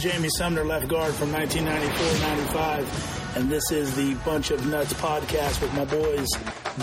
[0.00, 5.74] Jamie Sumner, left guard from 1994-95, and this is the Bunch of Nuts podcast with
[5.74, 6.26] my boys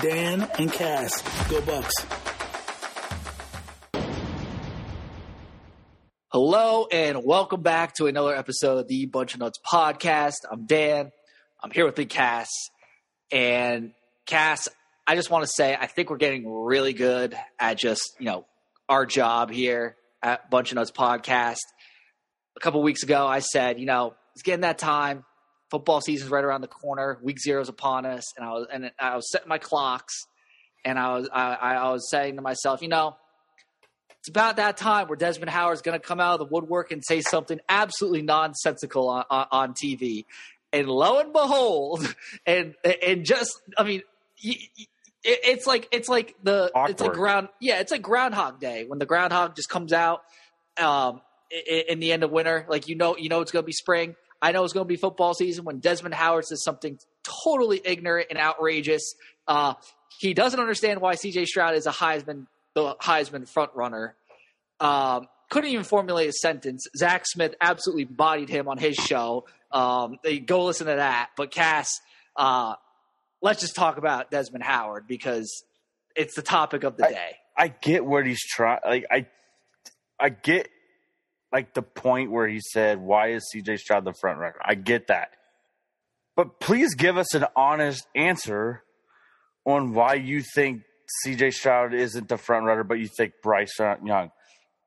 [0.04, 1.24] Dan and Cass.
[1.50, 1.92] Go Bucks!
[6.28, 10.46] Hello and welcome back to another episode of the Bunch of Nuts podcast.
[10.52, 11.12] I'm Dan.
[11.64, 12.52] I'm here with the Cass,
[13.32, 13.94] and
[14.28, 14.70] Cass.
[15.08, 18.46] I just want to say I think we're getting really good at just you know
[18.88, 21.58] our job here at Bunch of Nuts podcast.
[22.58, 25.24] A couple weeks ago, I said, you know, it's getting that time.
[25.70, 27.20] Football season's right around the corner.
[27.22, 30.14] Week zero's upon us, and I was and I was setting my clocks,
[30.84, 33.16] and I was I, I was saying to myself, you know,
[34.20, 37.04] it's about that time where Desmond Howard's going to come out of the woodwork and
[37.06, 40.26] say something absolutely nonsensical on, on, on TV.
[40.74, 42.14] And lo and behold,
[42.46, 44.02] and and just I mean,
[45.24, 46.92] it's like it's like the Awkward.
[46.92, 50.22] it's like ground yeah it's like Groundhog Day when the groundhog just comes out
[50.78, 51.22] um,
[51.52, 52.66] in, in the end of winter.
[52.70, 54.16] Like you know you know it's going to be spring.
[54.42, 57.00] I know it's going to be football season when Desmond Howard says something
[57.44, 59.16] totally ignorant and outrageous.
[59.48, 59.74] Uh,
[60.20, 61.46] he doesn't understand why C.J.
[61.46, 62.46] Stroud is a Heisman
[62.78, 64.16] the Heisman front runner.
[64.80, 66.86] Um, couldn't even formulate a sentence.
[66.96, 69.46] Zach Smith absolutely bodied him on his show.
[69.72, 71.32] Um, they go listen to that.
[71.36, 72.00] But Cass,
[72.36, 72.76] uh,
[73.42, 75.64] let's just talk about Desmond Howard because
[76.16, 77.38] it's the topic of the day.
[77.58, 78.80] I get what he's trying.
[78.86, 79.26] Like I,
[80.20, 80.70] I get
[81.52, 83.78] like the point where he said, "Why is C.J.
[83.78, 85.32] Stroud the front runner?" I get that,
[86.36, 88.84] but please give us an honest answer
[89.66, 90.84] on why you think
[91.24, 91.52] C.J.
[91.52, 94.32] Stroud isn't the front runner, but you think Bryce Young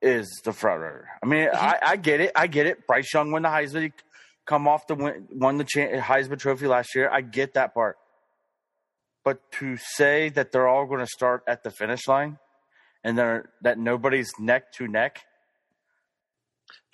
[0.02, 1.08] is the front runner.
[1.22, 1.64] I mean, mm-hmm.
[1.64, 2.32] I, I get it.
[2.34, 2.86] I get it.
[2.86, 3.82] Bryce Young won the Heisman.
[3.82, 3.92] He
[4.46, 7.08] come off the win, won the Heisman Trophy last year.
[7.10, 7.96] I get that part.
[9.24, 12.38] But to say that they're all going to start at the finish line
[13.04, 15.20] and they're, that nobody's neck to neck.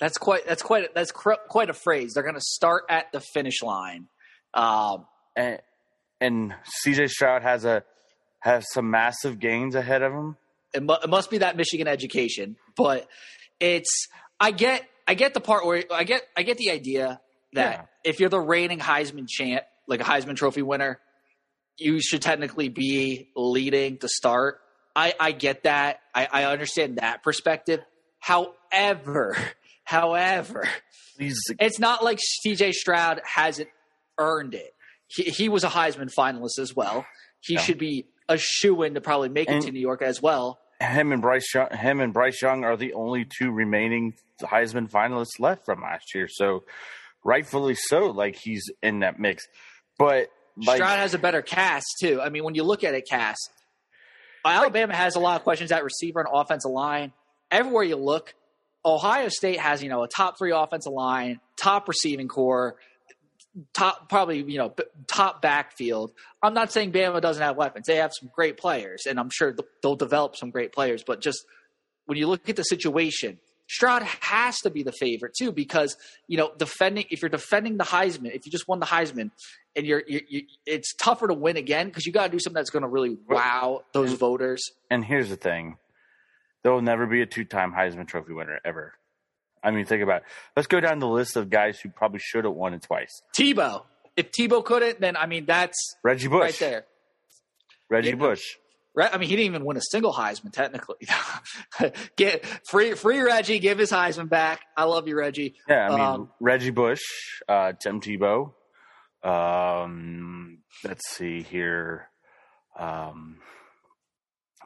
[0.00, 0.46] That's quite.
[0.46, 0.94] That's quite.
[0.94, 2.12] That's cr- quite a phrase.
[2.14, 4.08] They're going to start at the finish line.
[4.54, 5.58] Um, and,
[6.20, 6.54] and
[6.84, 7.82] CJ Stroud has a
[8.40, 10.36] has some massive gains ahead of him.
[10.74, 13.08] It, mu- it must be that Michigan education, but
[13.60, 14.08] it's.
[14.38, 14.82] I get.
[15.08, 16.22] I get the part where I get.
[16.36, 17.20] I get the idea
[17.54, 17.72] that
[18.04, 18.10] Yeah.
[18.10, 21.00] if you're the reigning Heisman champ, like a Heisman Trophy winner,
[21.78, 24.58] you should technically be leading to start.
[24.94, 26.00] I, I get that.
[26.14, 27.80] I, I understand that perspective.
[28.18, 29.36] However,
[29.86, 30.68] however,
[31.18, 33.68] it's not like CJ Stroud hasn't
[34.18, 34.74] earned it.
[35.08, 37.06] He, he was a Heisman finalist as well.
[37.40, 37.60] He Yeah.
[37.60, 40.58] should be a shoe in to probably make it to New York as well.
[40.80, 45.38] him and Bryce Young, him and Bryce Young are the only two remaining Heisman finalists
[45.38, 46.28] left from last year.
[46.28, 46.64] So
[47.24, 49.46] rightfully so, like he's in that mix.
[49.98, 52.20] But like, Stroud has a better cast too.
[52.20, 53.48] I mean, when you look at it, cast
[54.44, 57.12] Alabama has a lot of questions at receiver and offensive line.
[57.50, 58.34] Everywhere you look,
[58.86, 62.76] Ohio State has you know a top three offensive line, top receiving core,
[63.74, 66.12] top probably you know b- top backfield.
[66.42, 69.52] I'm not saying Bama doesn't have weapons; they have some great players, and I'm sure
[69.52, 71.02] th- they'll develop some great players.
[71.04, 71.44] But just
[72.06, 73.38] when you look at the situation,
[73.68, 75.96] Stroud has to be the favorite too because
[76.28, 79.32] you know defending if you're defending the Heisman, if you just won the Heisman,
[79.74, 82.54] and you're, you you it's tougher to win again because you got to do something
[82.54, 84.62] that's going to really wow those voters.
[84.90, 85.76] and here's the thing:
[86.66, 88.94] there will never be a two-time Heisman Trophy winner ever.
[89.62, 90.28] I mean, think about it.
[90.56, 93.22] Let's go down the list of guys who probably should have won it twice.
[93.38, 93.84] Tebow,
[94.16, 96.86] if Tebow couldn't, then I mean that's Reggie Bush, right there.
[97.88, 98.14] Reggie.
[98.14, 98.42] Bush.
[98.96, 99.08] Right?
[99.14, 101.06] I mean, he didn't even win a single Heisman technically.
[102.16, 104.62] Get free, free Reggie, give his Heisman back.
[104.76, 105.54] I love you, Reggie.
[105.68, 107.02] Yeah, I mean Um, Reggie Bush,
[107.48, 108.54] uh, Tim Tebow.
[109.22, 112.08] Um, let's see here,
[112.76, 113.36] um,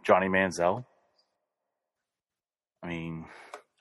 [0.02, 0.86] Johnny Manziel.
[2.82, 3.26] I mean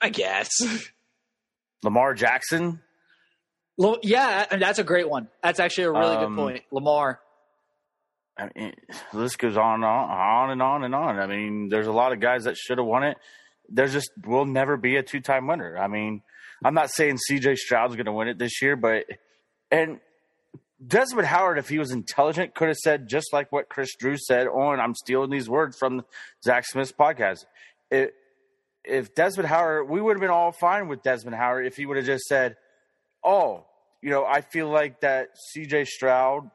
[0.00, 0.50] I guess.
[1.82, 2.80] Lamar Jackson.
[3.76, 5.28] Well, yeah, and that's a great one.
[5.42, 6.62] That's actually a really Um, good point.
[6.70, 7.20] Lamar.
[8.38, 8.74] I mean,
[9.12, 11.18] the list goes on and on, on and on and on.
[11.18, 13.16] I mean, there's a lot of guys that should have won it.
[13.68, 15.78] There's just will never be a two time winner.
[15.78, 16.22] I mean,
[16.64, 17.56] I'm not saying C.J.
[17.56, 19.04] Stroud's going to win it this year, but
[19.70, 20.00] and
[20.86, 24.46] Desmond Howard, if he was intelligent, could have said just like what Chris Drew said
[24.46, 24.80] on.
[24.80, 26.04] I'm stealing these words from
[26.42, 27.44] Zach Smith's podcast.
[27.90, 28.14] It,
[28.90, 31.96] if Desmond Howard, we would have been all fine with Desmond Howard if he would
[31.96, 32.56] have just said,
[33.24, 33.64] "Oh,
[34.02, 35.84] you know, I feel like that C.J.
[35.84, 36.50] Stroud,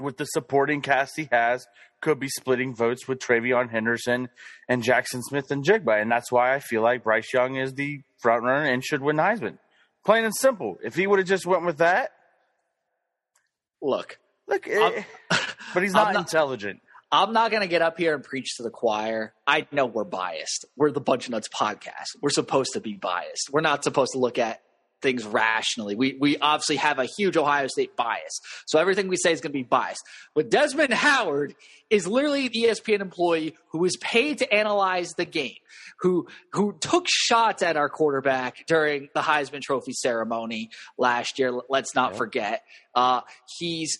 [0.00, 1.66] with the supporting cast he has,
[2.02, 4.28] could be splitting votes with TreVeyon Henderson
[4.68, 8.64] and Jaxon Smith-Njigba, and that's why I feel like Bryce Young is the front runner
[8.66, 9.58] and should win Heisman.
[10.04, 10.76] Plain and simple.
[10.84, 12.10] If he would have just went with that,
[13.82, 14.18] Look,
[14.48, 15.36] look, I'm- eh,
[15.74, 16.80] but he's not, not- intelligent.
[17.16, 19.32] I'm not going to get up here and preach to the choir.
[19.46, 20.66] I know we're biased.
[20.76, 22.08] We're the Bunch of Nuts podcast.
[22.20, 23.48] We're supposed to be biased.
[23.50, 24.60] We're not supposed to look at
[25.00, 25.94] things rationally.
[25.94, 29.52] We we obviously have a huge Ohio State bias, so everything we say is going
[29.52, 30.02] to be biased.
[30.34, 31.54] But Desmond Howard
[31.88, 35.56] is literally an ESPN employee who was paid to analyze the game,
[36.00, 41.52] who who took shots at our quarterback during the Heisman Trophy ceremony last year.
[41.70, 42.18] Let's not Yeah.
[42.18, 42.62] forget.
[42.94, 43.20] Uh,
[43.58, 43.98] he's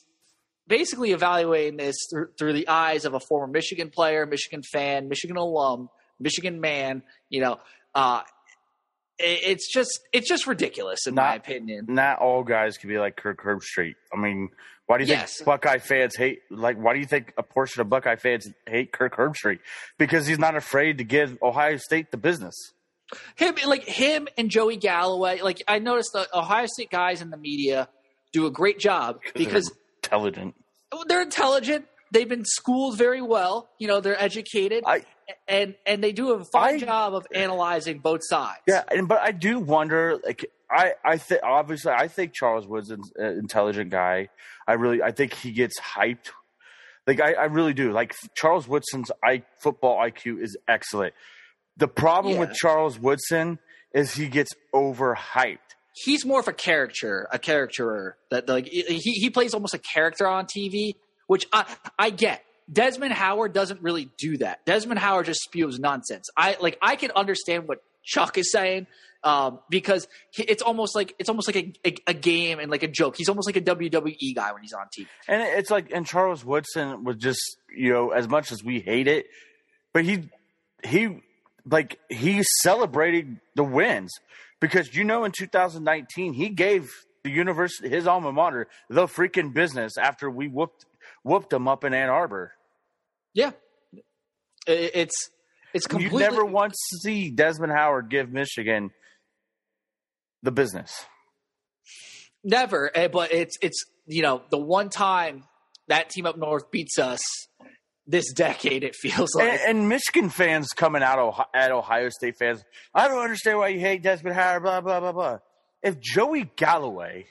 [0.68, 5.36] basically evaluating this through, through the eyes of a former Michigan player, Michigan fan, Michigan
[5.36, 5.88] alum,
[6.20, 7.02] Michigan man.
[7.28, 7.60] You know,
[7.94, 8.22] uh,
[9.18, 11.86] it, it's just it's just ridiculous in my opinion.
[11.88, 13.94] Not all guys can be like Kirk Herbstreit.
[14.12, 14.50] I mean,
[14.86, 15.38] why do you Yes.
[15.38, 16.40] think Buckeye fans hate?
[16.50, 19.58] Like, why do you think a portion of Buckeye fans hate Kirk Herbstreit?
[19.98, 22.54] Because he's not afraid to give Ohio State the business.
[23.36, 25.40] Him like him and Joey Galloway.
[25.40, 27.88] Like I noticed the Ohio State guys in the media
[28.32, 29.72] do a great job because
[30.06, 30.54] Intelligent.
[30.92, 31.86] Oh, they're intelligent.
[32.12, 33.68] They've been schooled very well.
[33.78, 35.04] You know, they're educated, I
[35.48, 38.60] and and they do a fine I- job of analyzing both sides.
[38.68, 40.18] Yeah, and but I do wonder.
[40.24, 44.28] Like, I I think obviously I think Charles Woods is an uh, intelligent guy.
[44.68, 46.30] I really I think he gets hyped.
[47.08, 47.92] Like I, I really do.
[47.92, 51.14] Like Charles Woodson's I, football IQ is excellent.
[51.76, 53.58] The problem with Charles Woodson
[53.92, 55.58] is he gets overhyped.
[56.04, 58.82] He's more of a character, a characterer that like he
[59.12, 60.94] he plays almost a character on TV,
[61.26, 61.64] which I
[61.98, 62.42] I get.
[62.70, 64.64] Desmond Howard doesn't really do that.
[64.66, 66.28] Desmond Howard just spews nonsense.
[66.36, 68.86] I like I can understand what Chuck is saying
[69.26, 72.84] um, because he, it's almost like it's almost like a, a, a game and like
[72.84, 73.16] a joke.
[73.16, 75.06] He's almost like a WWE guy when he's on TV.
[75.26, 77.40] And it's like, and Charles Woodson was just,
[77.76, 79.26] you know, as much as we hate it,
[79.92, 80.30] but he,
[80.84, 81.22] he,
[81.68, 84.12] like, he celebrated the wins
[84.60, 86.90] because, you know, in 2019, he gave
[87.24, 90.86] the university, his alma mater, the freaking business after we whooped,
[91.24, 92.52] whooped them up in Ann Arbor.
[93.34, 93.50] Yeah,
[94.66, 95.30] It- it's
[95.74, 98.90] it's You never once see Desmond Howard give Michigan
[100.42, 101.04] the business.
[102.42, 105.44] Never, eh, but it's it's you know the one time
[105.88, 107.20] that team up north beats us
[108.06, 108.84] this decade.
[108.84, 112.62] It feels like And, and Michigan fans coming out Ohio, at Ohio State fans,
[112.94, 115.38] I don't understand why you hate Desmond Howard, blah, blah, blah, blah.
[115.82, 117.26] If Joey Galloway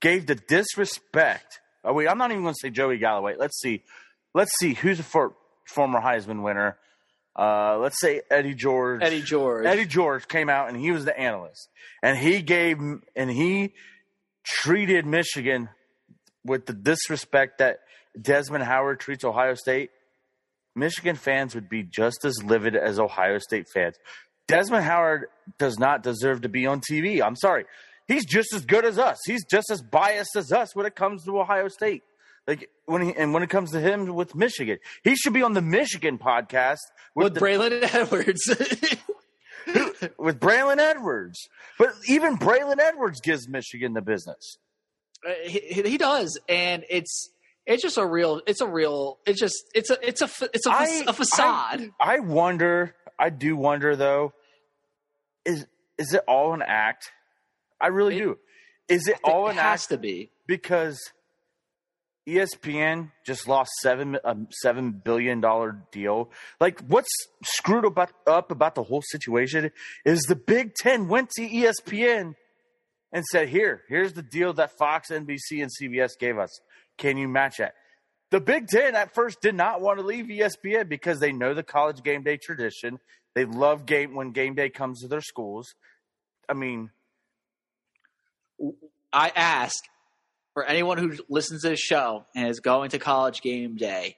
[0.00, 3.34] gave the disrespect, oh, wait, I'm not even going to say Joey Galloway.
[3.38, 3.82] Let's see.
[4.34, 5.34] Let's see who's a for,
[5.66, 6.78] former Heisman winner.
[7.34, 9.00] Uh, let's say Eddie George.
[9.02, 9.64] Eddie George.
[9.64, 11.68] Eddie George came out and he was the analyst,
[12.02, 12.78] and he gave
[13.16, 13.72] and he
[14.44, 15.70] treated Michigan
[16.44, 17.78] with the disrespect that
[18.20, 19.90] Desmond Howard treats Ohio State.
[20.74, 23.96] Michigan fans would be just as livid as Ohio State fans.
[24.48, 25.26] Desmond Howard
[25.58, 27.22] does not deserve to be on TV.
[27.22, 27.64] I'm sorry.
[28.08, 29.18] He's just as good as us.
[29.26, 32.02] He's just as biased as us when it comes to Ohio State.
[32.46, 35.52] Like when he, and when it comes to him with Michigan, he should be on
[35.52, 36.78] the Michigan podcast
[37.14, 38.42] with the- Braylon Edwards.
[40.18, 41.38] with Braylon Edwards.
[41.78, 44.58] But even Braylon Edwards gives Michigan the business.
[45.26, 47.30] Uh, he, he does, and it's
[47.66, 48.40] it's just a real.
[48.46, 49.18] It's a real.
[49.26, 51.90] It's just it's a it's a it's a, I- a facade.
[52.00, 52.94] I wonder.
[53.18, 54.32] I do wonder though.
[55.44, 55.66] Is
[55.98, 57.10] is it all an act?
[57.80, 58.38] I really It- do.
[58.88, 59.88] Is it all it an has act?
[59.90, 60.30] to be.
[60.46, 60.98] Because
[62.28, 66.30] ESPN just lost seven a um, seven billion dollar deal.
[66.60, 67.08] Like, what's
[67.44, 69.72] screwed about, up about the whole situation
[70.04, 72.34] is the Big Ten went to ESPN
[73.12, 76.60] and said, "Here, here's the deal that Fox, NBC, and CBS gave us.
[76.98, 77.74] Can you match that?"
[78.30, 81.62] The Big Ten at first did not want to leave ESPN because they know the
[81.62, 82.98] college game day tradition.
[83.34, 85.74] They love game when game day comes to their schools.
[86.48, 86.90] I mean,
[89.12, 89.84] I ask
[90.54, 94.16] for anyone who listens to this show and is going to college game day,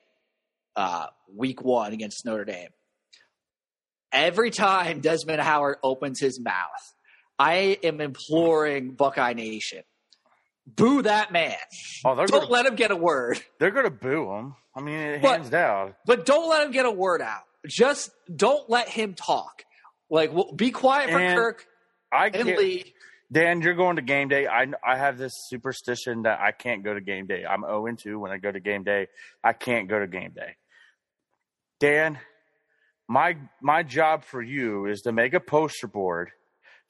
[0.76, 2.70] uh, week one against Notre Dame.
[4.12, 6.94] Every time Desmond Howard opens his mouth,
[7.38, 9.82] I am imploring Buckeye Nation,
[10.66, 11.54] boo that man.
[12.04, 13.40] oh, they're Don't gonna, let him get a word.
[13.58, 14.54] they're going to boo him.
[14.76, 15.94] I mean, But- hands down.
[16.06, 17.42] But don't let him get a word out.
[17.66, 19.64] Just don't let him talk.
[20.10, 21.66] Like, well, be quiet for And Kirk
[22.12, 22.94] I and can't, Lee.
[23.32, 24.46] Dan, you're going to game day.
[24.46, 27.44] I I have this superstition that I can't go to game day.
[27.48, 29.06] I'm 0 and 2 when I go to game day.
[29.42, 30.56] I can't go to game day.
[31.80, 32.18] Dan,
[33.08, 36.30] my my job for you is to make a poster board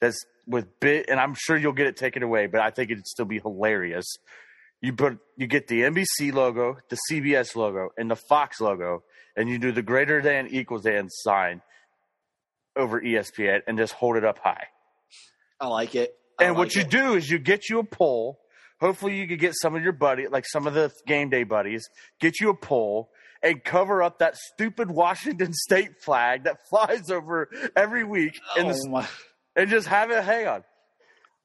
[0.01, 3.07] that's with bit, and I'm sure you'll get it taken away, but I think it'd
[3.07, 4.05] still be hilarious.
[4.81, 9.03] You put you get the NBC logo, the CBS logo, and the Fox logo,
[9.35, 11.61] and you do the greater than equals than sign
[12.75, 14.67] over ESPN and just hold it up high.
[15.59, 16.13] I like it.
[16.39, 16.89] I And what like you it.
[16.89, 18.39] do is you get you a pole.
[18.81, 21.87] Hopefully, you could get some of your buddy, like some of the game day buddies,
[22.19, 23.09] get you a pole
[23.41, 28.73] and cover up that stupid Washington State flag that flies over every week, in Oh
[28.73, 29.07] the, my-
[29.55, 30.63] and just have it hang on.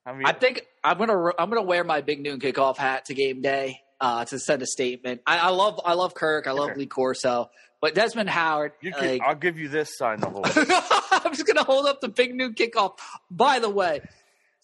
[0.06, 3.14] I mean, I think I'm gonna I'm gonna wear my big noon kickoff hat to
[3.14, 5.20] game day uh, to send a statement.
[5.26, 6.46] I, I love I love Kirk.
[6.46, 6.76] I love.
[6.76, 7.50] Lee Corso,
[7.80, 8.72] but Desmond Howard.
[8.80, 10.46] you can, like, I'll give you this sign to hold.
[10.56, 12.92] I'm just gonna hold up the big noon kickoff.
[13.30, 14.00] By the way,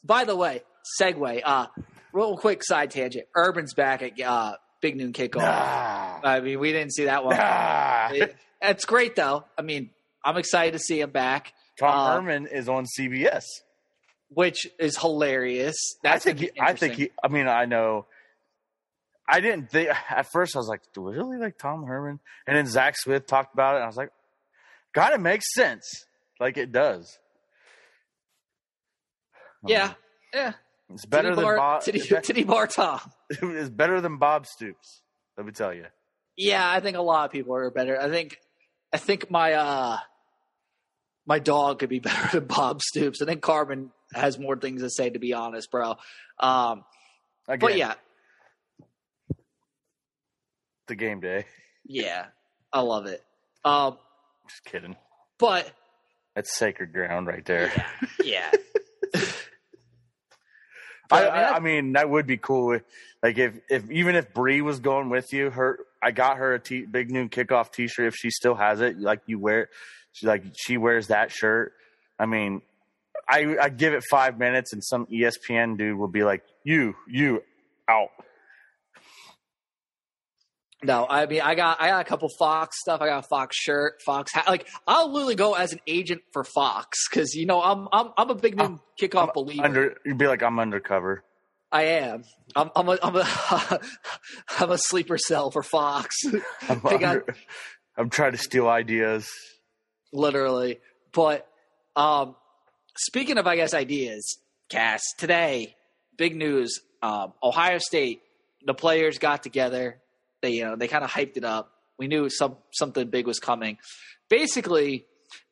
[0.03, 0.62] by the way,
[1.00, 1.43] segue.
[1.45, 1.67] Uh,
[2.12, 3.26] real quick side tangent.
[3.37, 5.43] Urban's back at uh, big noon kickoff.
[5.43, 7.37] nah, I mean, we didn't see that one.
[7.37, 8.09] nah.
[8.12, 9.45] It- it's great though.
[9.59, 9.91] I mean,
[10.25, 13.45] I'm excited to see him back, Tom uh, Herman is on CBS.
[14.28, 15.76] which is hilarious.
[16.02, 16.40] That's I think.
[16.40, 16.95] He, I think.
[16.95, 18.06] He, I mean, I know.
[19.28, 20.54] I didn't think at first.
[20.56, 23.75] I was like, "Do we really like Tom Herman?" And then Zach Smith talked about
[23.75, 24.11] it, and I was like,
[24.95, 25.85] "God, it makes sense.
[26.40, 27.18] Like it does."
[29.66, 29.95] Yeah, mean,
[30.35, 30.52] yeah.
[30.92, 31.83] it's better Titty than bar, Bob.
[31.83, 33.00] Titty, it's titty bar Tom.
[33.30, 35.02] it's better than Bob Stoops.
[35.37, 35.87] Let me tell you.
[36.37, 38.00] Yeah, I think a lot of people are better.
[38.00, 38.38] I think
[38.92, 39.99] I think my uh
[41.26, 43.21] my dog could be better than Bob Stoops.
[43.21, 45.97] I think Carbon has more things to say to be honest, bro.
[46.38, 46.85] Um
[47.49, 47.95] Again, but yeah,
[50.88, 51.47] the game day.
[51.85, 52.26] yeah.
[52.73, 53.23] I love it.
[53.64, 53.99] Um
[54.49, 54.97] Just kidding.
[55.38, 55.71] but
[56.35, 57.73] That's sacred ground right there.
[58.23, 58.50] yeah.
[61.09, 62.80] I, But, I mean, I, that- I mean, that would be cool.
[63.23, 66.61] Like if, if even if Bree was going with you, her I got her a
[66.61, 68.06] t- big noon kickoff T-shirt.
[68.09, 69.68] If she still has it, like you wear,
[70.17, 71.73] she like she wears that shirt.
[72.19, 72.63] I mean,
[73.29, 77.43] I I give it five minutes, and some ESPN dude will be like, "You, you,
[77.87, 78.09] out."
[80.83, 83.01] No, I mean I got I got a couple Fox stuff.
[83.01, 84.47] I got a Fox shirt, Fox hat.
[84.47, 88.31] Like I'll literally go as an agent for Fox because you know I'm I'm I'm
[88.31, 89.65] a big noon kickoff believer.
[89.65, 91.25] Under you'd be like, "I'm undercover."
[91.73, 92.25] I am.
[92.55, 93.27] I'm I'm a I'm a
[94.61, 96.15] I'm a sleeper cell for Fox.
[96.69, 97.23] I'm, They got-
[97.97, 99.29] I'm trying to steal ideas.
[100.17, 100.81] Literally.
[101.13, 101.47] But
[101.95, 102.35] um,
[102.97, 105.77] speaking of, I guess, ideas, Cass, today,
[106.17, 106.81] big news.
[107.03, 108.23] Um, Ohio State,
[108.65, 109.99] the players got together.
[110.43, 111.73] They, you know, they kind of hyped it up.
[111.99, 113.79] We knew some something big was coming.
[114.29, 115.07] Basically,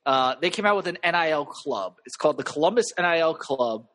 [0.05, 1.97] uh, they came out with an NIL club.
[2.05, 3.87] It's called the Columbus NIL Club.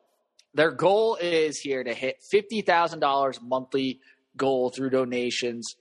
[0.56, 4.00] Their goal is here to hit fifty thousand dollars monthly
[4.36, 5.76] goal through donations.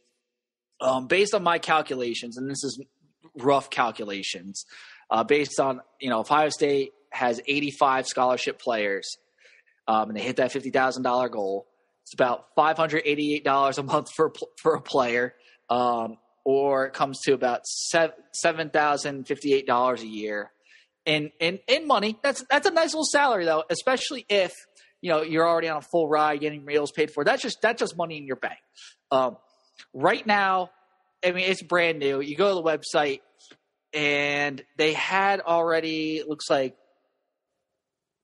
[0.80, 2.80] Um, based on my calculations, and this is
[3.36, 4.64] rough calculations,
[5.10, 9.18] uh, based on you know Ohio State has 85 scholarship players,
[9.86, 11.66] um, and they hit that fifty thousand dollar goal.
[12.04, 15.34] It's about 588 dollars a month for for a player,
[15.68, 20.50] um, or it comes to about seven thousand fifty eight dollars a year.
[21.04, 24.52] In, in in money, that's that's a nice little salary though, especially if
[25.00, 27.24] you know you're already on a full ride, getting meals paid for.
[27.24, 28.58] That's just that's just money in your bank.
[29.10, 29.38] Um,
[29.94, 30.70] right now,
[31.24, 32.20] I mean it's brand new.
[32.20, 33.20] You go to the website,
[33.92, 36.76] and they had already it looks like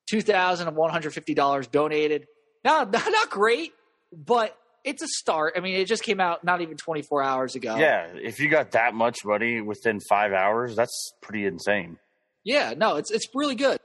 [0.09, 2.27] two thousand and one hundred fifty dollars donated.
[2.65, 3.73] Not not great,
[4.11, 5.53] but it's a start.
[5.55, 7.77] I mean, it just came out not even twenty four hours ago.
[7.77, 11.99] Yeah, if you got that much money within five hours, that's pretty insane.
[12.43, 13.79] Yeah, no, it's it's really good.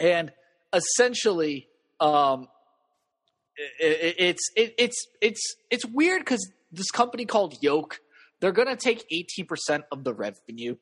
[0.00, 0.32] And
[0.72, 1.68] essentially,
[2.00, 2.48] um,
[3.80, 8.00] it, it, it's it, it's it's it's weird because this company called Yoke,
[8.40, 10.76] they're gonna take eighteen percent of the revenue,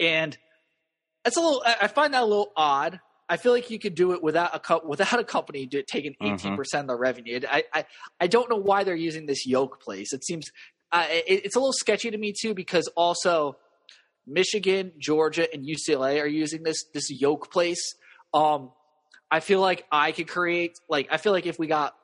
[0.00, 0.36] and
[1.24, 1.62] it's a little.
[1.64, 3.00] I I find that a little odd.
[3.28, 6.56] I feel like you could do it without a co- without a company taking eighteen
[6.56, 7.40] percent of the revenue.
[7.48, 7.84] I, I
[8.20, 10.12] I don't know why they're using this Yoke place.
[10.12, 10.46] It seems
[10.92, 13.56] uh, it, it's a little sketchy to me too because also
[14.26, 17.94] Michigan, Georgia, and UCLA are using this this yoke place.
[18.34, 18.72] Um,
[19.30, 21.94] I feel like I could create like I feel like if we got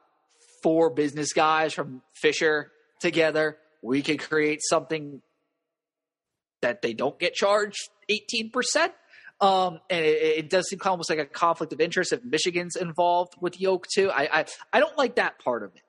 [0.63, 5.23] four business guys from Fisher together, we could create something
[6.61, 8.93] that they don't get charged eighteen percent.
[9.41, 13.35] Um, and it, it does seem almost like a conflict of interest if Michigan's involved
[13.41, 14.11] with yoke too.
[14.11, 15.83] I I, I don't like that part of it.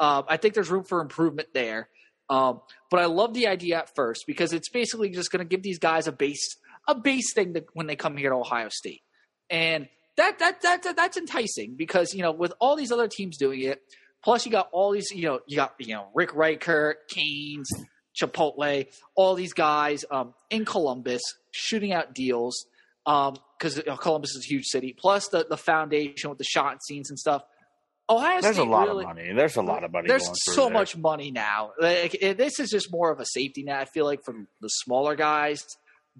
[0.00, 1.88] Um, I think there's room for improvement there.
[2.30, 5.62] Um, but I love the idea at first because it's basically just going to give
[5.62, 6.56] these guys a base
[6.88, 9.02] a base thing that when they come here to Ohio State,
[9.50, 13.36] and that that that, that that's enticing because you know with all these other teams
[13.36, 13.82] doing it,
[14.24, 17.70] plus you got all these you know you got you know Rick Riker, Canes,
[18.20, 22.66] Chipotle, all these guys um, in Columbus shooting out deals
[23.04, 24.94] because know, Columbus is a huge city.
[24.98, 27.42] Plus the the foundation with the shot scenes and stuff.
[28.08, 29.32] Ohio There's State a lot really, of money.
[29.32, 30.08] There's a lot of money.
[30.08, 30.74] there's so there.
[30.74, 31.70] much money now.
[31.80, 33.78] Like, it- this is just more of a safety net.
[33.80, 35.64] I feel like for the smaller guys,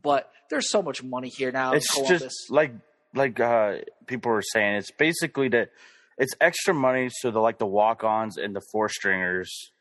[0.03, 1.73] but there's so much money here now.
[1.73, 2.23] in It's Columbus.
[2.23, 2.73] just like
[3.15, 4.77] like uh, people were saying.
[4.77, 5.73] It's basically that
[6.19, 9.73] it's extra money so the like the walk-ons and the four stringers,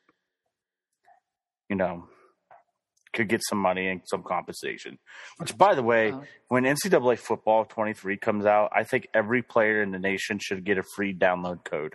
[1.70, 2.08] you know,
[3.14, 4.98] could get some money and some compensation.
[5.38, 6.22] Which, by the way, Uh-huh.
[6.48, 10.78] when NCAA football 23 comes out, I think every player in the nation should get
[10.78, 11.94] a free download code.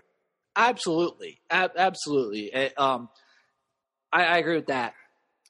[0.56, 2.52] Absolutely, Ab- absolutely.
[2.52, 3.08] Eh, um,
[4.12, 4.94] I, I agree with that.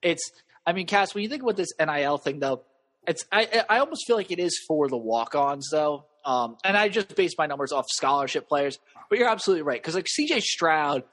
[0.02, 0.30] It's,
[0.66, 2.62] I mean, Cass, when you think about this NIL thing, though,
[3.06, 6.04] it's I I almost feel like it is for the walk-ons, though.
[6.28, 9.94] Um, and I just base my numbers off scholarship players, but you're absolutely right because
[9.94, 11.04] like CJ Stroud,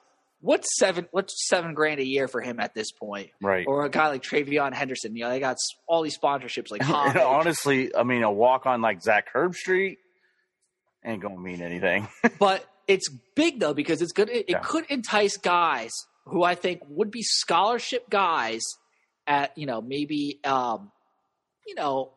[0.42, 3.66] what's seven what's seven grand a year for him at this point, Right.
[3.66, 5.16] or a guy like TreVeyon Henderson?
[5.16, 5.56] You know, they got
[5.88, 9.96] all these sponsorships like honestly, I mean, a walk on like Zach Herbstreit
[11.06, 12.08] ain't gonna mean anything.
[12.40, 14.30] but it's big though because it's good.
[14.30, 14.60] It, it Yeah.
[14.60, 15.92] could entice guys
[16.26, 18.62] who I think would be scholarship guys
[19.28, 20.92] at you know maybe um,
[21.66, 22.12] you know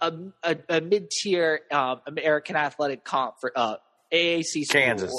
[0.00, 0.12] a,
[0.42, 3.76] a, a, mid tier um, American Athletic Conference, uh,
[4.12, 5.12] AAC school Kansas.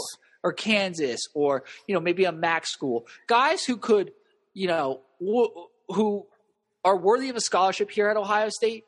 [0.43, 3.05] or, or Kansas or you know maybe a MAC school.
[3.27, 4.11] Guys who could
[4.53, 5.51] you know w-
[5.89, 6.25] who
[6.83, 8.85] are worthy of a scholarship here at Ohio State,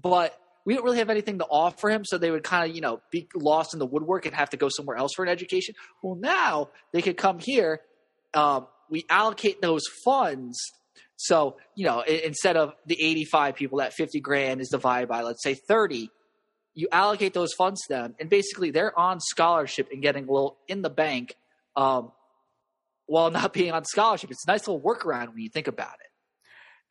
[0.00, 2.82] but we don't really have anything to offer him, so they would kind of, you
[2.82, 5.76] know, be lost in the woodwork and have to go somewhere else for an education.
[6.02, 7.80] Well, now they could come here.
[8.34, 10.58] Um, we allocate those funds.
[11.16, 15.42] So, you know, instead of the 85 people, that 50 grand is divided by, let's
[15.42, 16.10] say, 30.
[16.74, 20.58] You allocate those funds to them, and basically they're on scholarship and getting a little
[20.68, 21.34] in the bank
[21.74, 22.12] um,
[23.06, 24.30] while not being on scholarship.
[24.30, 26.10] It's a nice little workaround when you think about it.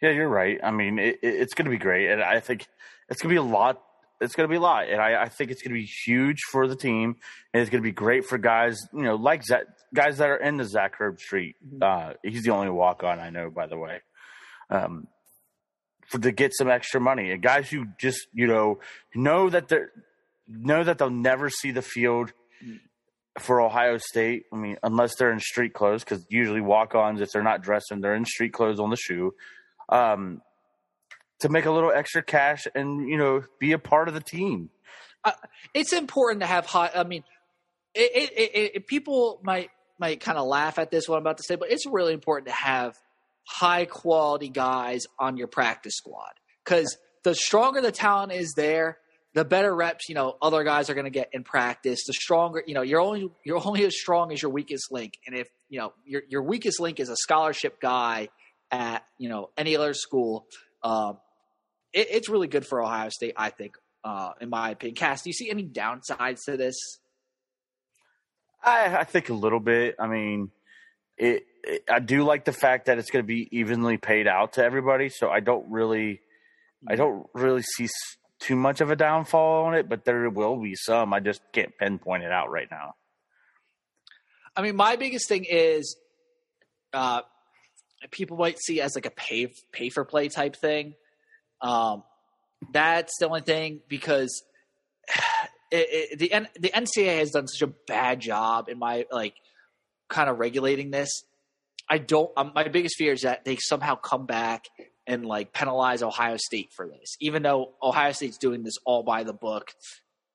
[0.05, 0.59] Yeah, you're right.
[0.63, 2.65] I mean, it, it- it's going to be great, and I think
[3.09, 3.81] it's going to be a lot.
[4.21, 6.39] It's going to be a lot, and I, I think it's going to be huge
[6.49, 7.17] for the team,
[7.53, 10.37] and it's going to be great for guys, you know, like Zach, guys that are
[10.37, 11.55] in the Zach Herbstreit.
[11.81, 13.99] Uh, he's the only walk on I know, by the way.
[14.69, 15.07] Um,
[16.07, 18.79] for to get some extra money, and guys who just you know
[19.15, 19.91] know that they're
[20.47, 22.31] know that they'll never see the field
[23.39, 24.45] for Ohio State.
[24.53, 28.01] I mean, unless they're in street clothes, because usually walk-ons, if they're not dressed, dressing,
[28.01, 29.33] they're in street clothes on the shoe
[29.89, 30.41] um,
[31.39, 34.69] to make a little extra cash and you know be a part of the team.
[35.73, 36.91] it's important to have high.
[36.93, 37.23] I mean,
[37.93, 41.43] it, it, it, people might might kind of laugh at this what I'm about to
[41.43, 42.95] say, but it's really important to have
[43.45, 48.97] high quality guys on your practice squad because the stronger the talent is there,
[49.33, 52.03] the better reps you know other guys are going to get in practice.
[52.05, 55.35] The stronger you know you're only you're only as strong as your weakest link, and
[55.35, 58.29] if you know your your weakest link is a scholarship guy
[58.71, 60.45] at you know any other school.
[60.83, 61.17] Um,
[61.93, 64.95] it, it's really good for Ohio State, I think, uh, in my opinion.
[64.95, 66.75] Cass, do you see any downsides to this?
[68.63, 69.95] I, I think a little bit.
[69.99, 70.51] I mean,
[71.17, 71.83] it, it.
[71.89, 75.09] I do like the fact that it's going to be evenly paid out to everybody,
[75.09, 76.21] so I don't really,
[76.87, 77.87] I don't really see
[78.39, 79.89] too much of a downfall on it.
[79.89, 81.13] But there will be some.
[81.13, 82.95] I just can't pinpoint it out right now.
[84.55, 85.97] I mean, my biggest thing is
[86.93, 87.21] uh,
[88.11, 90.95] people might see it as like a pay pay for play type thing.
[91.61, 92.03] Um,
[92.71, 94.43] that's the only thing because
[95.71, 99.35] it, it, the N, the NCAA has done such a bad job in my like
[100.09, 101.09] kind of regulating this.
[101.89, 102.31] I don't.
[102.35, 104.65] Um, my biggest fear is that they somehow come back
[105.07, 109.23] and like penalize Ohio State for this, even though Ohio State's doing this all by
[109.23, 109.71] the book.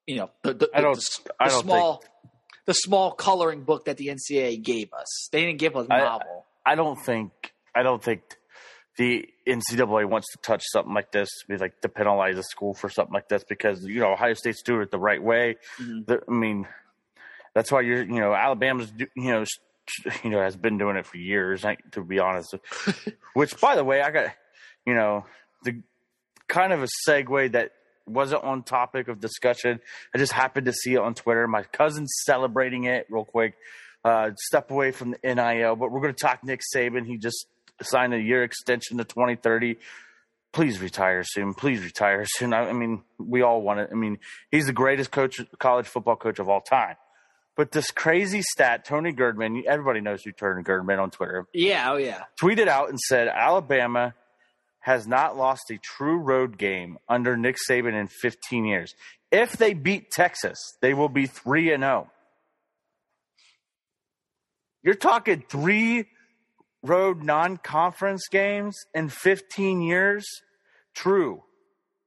[0.07, 2.05] You know, the, the, I don't- the, I don't small
[2.67, 5.29] the small coloring book that the NCAA gave us.
[5.33, 6.47] They didn't give us a I- novel.
[6.65, 7.33] I don't think.
[7.75, 8.23] I don't think
[8.97, 12.91] the NCAA wants to touch something like this, be like to penalize a school for
[12.91, 15.57] something like this because you know Ohio State's doing it the right way.
[15.81, 16.07] Mhm.
[16.07, 16.69] The- I mean,
[17.55, 19.45] that's why you're you know Alabama's do- you know
[20.23, 21.65] you know has been doing it for years.
[21.93, 22.55] To be honest,
[23.35, 24.33] which by the way, I got
[24.87, 25.27] you know
[25.65, 25.83] the
[26.49, 27.73] kind of a segue that
[28.07, 29.81] wasn't on topic of discussion.
[30.15, 31.47] I just happened to see it on Twitter.
[31.47, 33.55] My cousin's celebrating it real quick.
[34.05, 37.07] Uh, step away from the NIL, but we're going to talk Nick Saban.
[37.07, 37.47] He just
[37.83, 39.77] signed a year extension to 2030.
[40.53, 41.55] Please retire soon.
[41.55, 42.53] Please retire soon.
[42.53, 43.91] I, I mean, we all want it.
[43.93, 44.19] I mean,
[44.51, 46.97] he's the greatest coach, college football coach of all time.
[47.61, 51.99] But this crazy stat, Tony Gerdeman, everybody knows who Tony Gerdeman on Twitter, Yeah, oh
[51.99, 52.23] yeah.
[52.41, 54.15] tweeted out and said Alabama
[54.79, 58.95] has not lost a true road game under Nick Saban in 15 years.
[59.31, 62.11] If they beat Texas, they will be 3 and 0.
[64.83, 66.07] You're talking 3
[66.83, 70.25] road non-conference games in 15 years?
[70.95, 71.43] True.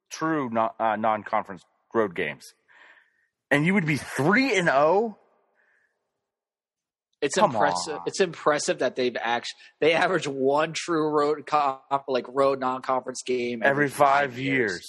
[0.10, 1.62] True non- uh, non-conference
[1.94, 2.56] road games.
[3.52, 5.00] And you would be 3 and oh?
[5.00, 5.18] 0?
[7.24, 7.96] It's Come impressive.
[7.96, 8.02] on.
[8.06, 11.50] It's impressive that they've actually they average one true road
[12.08, 14.86] like road non conference game every 5 years.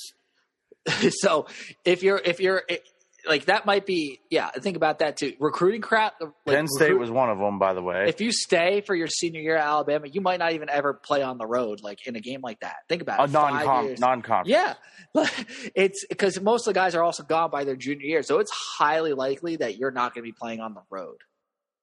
[1.11, 1.47] so
[1.85, 2.79] if you're if you're eh,
[3.27, 4.51] like that might be yeah.
[4.51, 5.35] Think about that too.
[5.39, 6.15] Recruiting crap.
[6.21, 8.07] Like, Penn State recruit- was one of them, by the way.
[8.09, 11.23] If you stay for your senior year at Alabama, you might not even ever play
[11.23, 12.77] on the road, like in a game like that.
[12.89, 13.31] Think about a it.
[13.31, 14.01] Five non years.
[14.01, 14.49] non conference.
[14.51, 14.75] Yeah,
[15.75, 18.51] it's because most of the guys are also gone by their junior year, so it's
[18.51, 21.17] highly likely that you're not going to be playing on the road.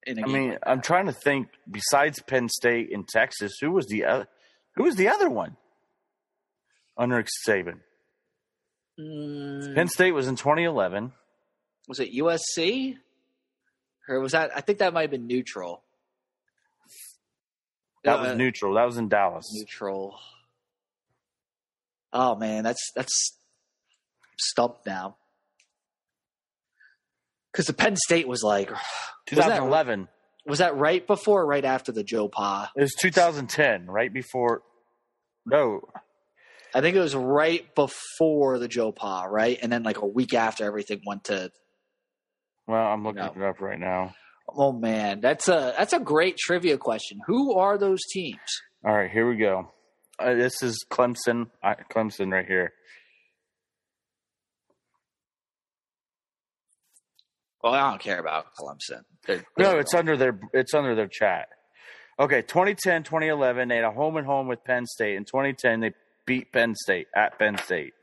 [0.07, 1.47] I mean, like I'm trying to think.
[1.69, 4.27] Besides Penn State and Texas, who was the other?
[4.75, 5.57] Who was the other one
[6.97, 7.79] under Saban?
[8.99, 11.11] Mm, Penn State was in 2011.
[11.87, 12.97] was it USC
[14.07, 14.51] or was that?
[14.55, 15.83] I think that might have been neutral.
[18.03, 18.73] That Uh, was neutral.
[18.75, 19.45] That was in Dallas.
[19.53, 20.19] neutral.
[22.13, 23.37] Oh man, that's that's
[24.39, 25.15] stumped now.
[27.51, 28.79] Because the Penn State was like, was
[29.31, 30.07] that, 2011.
[30.45, 32.71] was that right before or right after the Joe Pa?
[32.75, 34.61] It was 2010, right before.
[35.45, 35.81] No,
[36.73, 39.57] I think it was right before the Joe Pa, right?
[39.61, 41.51] And then like a week after everything went to.
[42.67, 43.33] well, I'm looking No.
[43.35, 44.13] it up right now.
[44.53, 47.19] Oh man, that's a that's a great trivia question.
[47.27, 48.39] Who are those teams?
[48.85, 49.71] All right, here we go.
[50.19, 51.47] Uh, this is Clemson.
[51.63, 52.73] Uh, Clemson right here.
[57.63, 59.03] Well, I don't care about Clemson.
[59.27, 61.47] They're- No, they're- it's under their it's under their chat.
[62.19, 65.15] Okay, 2010, 2011, they had a home and home with Penn State.
[65.15, 65.91] In 2010, they
[66.25, 67.93] beat Penn State at Penn State.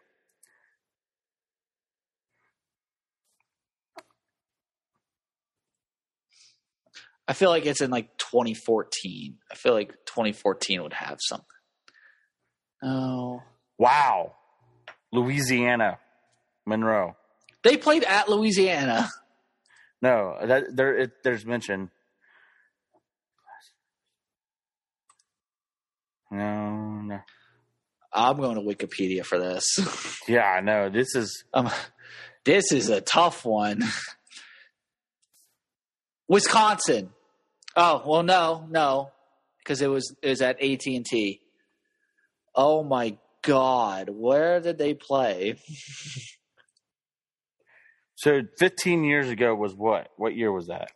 [7.27, 9.37] I feel like it's in like 2014.
[9.51, 11.47] I feel like 2014 would have something.
[12.83, 13.43] Oh,
[13.79, 14.35] Wow,
[15.13, 15.99] Louisiana,
[16.67, 17.17] Monroe.
[17.63, 19.09] they played at Louisiana.
[20.01, 21.91] No, that there it, there's mention.
[26.31, 27.21] No, no.
[28.13, 29.65] I'm going to Wikipedia for this.
[30.29, 30.91] Yeah, I know.
[30.91, 31.71] This is um,
[32.45, 33.83] this is a tough one.
[36.29, 37.09] Wisconsin.
[37.75, 39.11] Oh well, no, no,
[39.59, 41.41] because it was it was at AT and T.
[42.55, 45.57] Oh my God, where did they play?
[48.19, 50.09] so 15 years ago was what?
[50.17, 50.89] What year was that?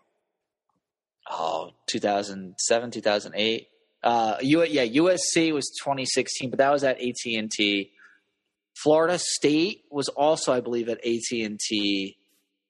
[1.31, 3.69] Oh, 2007, 2008.
[4.03, 7.93] Uh, U- yeah, USC was 2016, but that was at AT and T.
[8.83, 12.17] Florida State was also, I believe, at AT and T,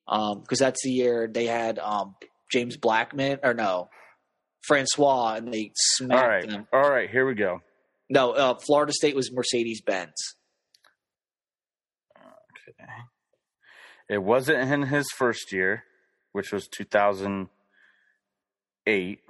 [0.07, 2.15] because that's the year they had um,
[2.53, 3.88] James Blackman or no,
[4.67, 6.67] Francois, and they smacked All right, them.
[6.73, 7.09] all right.
[7.09, 7.62] Here we go.
[8.11, 10.12] No, uh, Florida State was Mercedes Benz.
[14.12, 15.85] It wasn't in his first year,
[16.33, 19.20] which was 2008.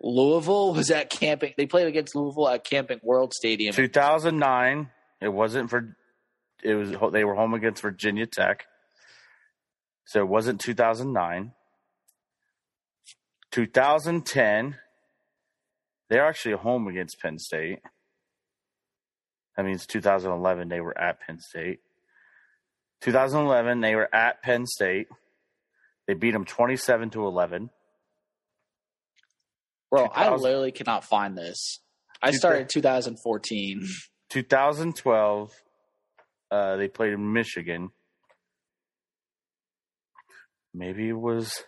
[0.00, 1.54] Louisville was at Camping.
[1.56, 3.74] They played against Louisville at Camping World Stadium.
[3.74, 4.90] 2009.
[5.20, 5.96] It wasn't for.
[6.62, 8.66] It was they were home against Virginia Tech.
[10.04, 11.50] So it wasn't 2009.
[13.50, 14.76] 2010.
[16.08, 17.80] They're actually home against Penn State.
[19.56, 21.80] That means 2011 they were at Penn State.
[23.02, 25.08] 2011 they were at Penn State.
[26.06, 27.70] They beat them 27 to 11.
[29.90, 31.80] Bro, I literally cannot find this.
[32.22, 33.86] I started 2014.
[34.30, 35.52] 2012
[36.50, 37.90] uh, they played in Michigan.
[40.74, 41.64] Maybe it was.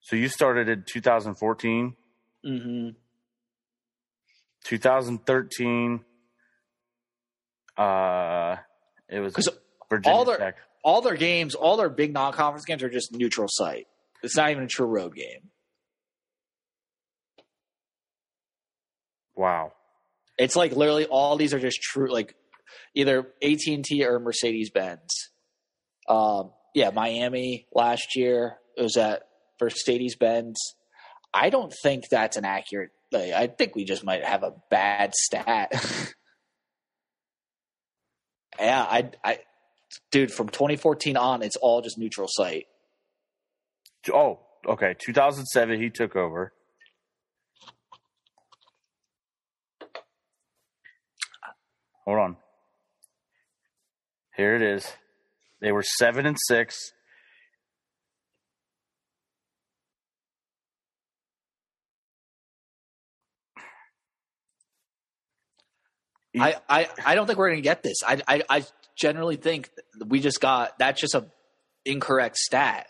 [0.00, 1.96] So you started in 2014,
[2.44, 2.88] hmm
[4.64, 6.04] 2013.
[7.76, 8.56] Uh,
[9.08, 9.48] it was 'Cause
[9.92, 10.56] Virginia all their- Tech.
[10.84, 13.86] All their games, all their big non-conference games are just neutral site.
[14.24, 15.50] It's not even a true road game.
[19.36, 19.72] Wow.
[20.38, 22.34] It's like literally all these are just true, like
[22.94, 25.30] either AT and T or Mercedes Benz.
[26.08, 29.22] Um, yeah, Miami last year it was at
[29.60, 30.56] Mercedes Benz.
[31.32, 32.90] I don't think that's an accurate.
[33.12, 35.70] Like, I think we just might have a bad stat.
[38.58, 39.38] yeah, I, I,
[40.10, 42.66] dude, from 2014 on, it's all just neutral site.
[44.12, 44.94] Oh, okay.
[44.98, 46.52] 2007 he took over.
[52.04, 52.36] Hold on.
[54.36, 54.86] Here it is.
[55.60, 56.92] They were seven and six.
[66.38, 67.98] I, I, I don't think we're going to get this.
[68.06, 68.64] I, I, I
[68.96, 69.70] generally think
[70.06, 71.26] we just got that's just a
[71.84, 72.86] incorrect stat.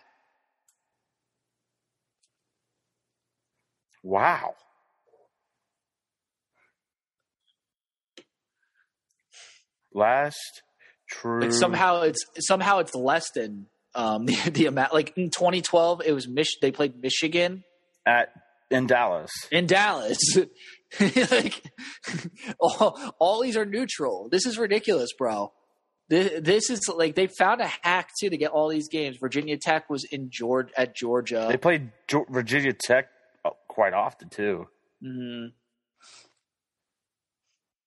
[4.03, 4.55] Wow.
[9.95, 10.63] Last
[11.13, 11.43] True.
[11.43, 14.95] Like somehow it's somehow it's less than um, the, the amount.
[14.95, 17.65] Like in 2012, it was Mich- they played Michigan
[18.07, 18.33] at
[18.71, 19.31] in Dallas.
[19.51, 20.19] in Dallas.
[21.31, 21.63] like
[22.61, 24.29] all, all these are neutral.
[24.31, 25.53] This is ridiculous, bro.
[26.09, 29.17] This, this is like they found a hack too to get all these games.
[29.19, 31.47] Virginia Tech was in Georgia at Georgia.
[31.49, 31.91] They played
[32.29, 33.09] Virginia Tech
[33.45, 34.69] uh, quite often too.
[35.03, 35.53] Mhm.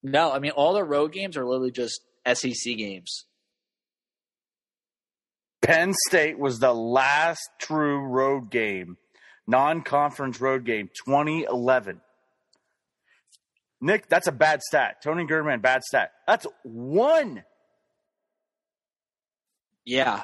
[0.02, 3.26] No, I mean all the road games are literally just SEC games.
[5.62, 8.98] Penn State was the last true road game,
[9.48, 12.02] non-conference road game, 2011.
[13.82, 15.02] Nick, that's a bad stat.
[15.04, 16.12] Tony Gerdeman, bad stat.
[16.28, 17.44] That's one.
[19.86, 20.24] Yeah.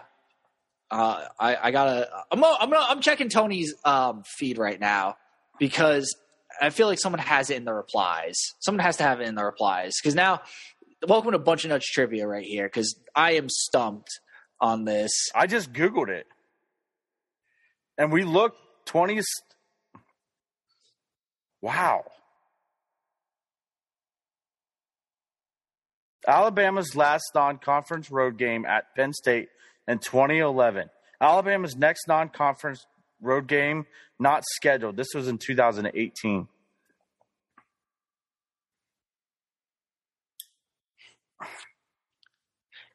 [0.90, 2.10] Uh, I, I gotta.
[2.32, 2.44] I'm.
[2.44, 2.74] I'm.
[2.74, 5.16] I'm checking Tony's um, feed right now
[5.60, 6.14] because
[6.60, 8.38] I feel like someone has it in the replies.
[8.60, 10.42] Someone has to have it in the replies because now,
[11.08, 14.20] welcome to a Bunch of Nuts trivia right here because I am stumped
[14.60, 15.12] on this.
[15.34, 16.28] I just Googled it.
[17.98, 19.26] And we looked 20s.
[21.62, 22.04] Wow.
[26.28, 29.50] Alabama's last non conference road game at Penn State
[29.88, 30.90] in 2011.
[31.20, 32.86] Alabama's next non conference
[33.22, 33.86] road game
[34.20, 34.98] not scheduled.
[34.98, 36.48] This was in 2018.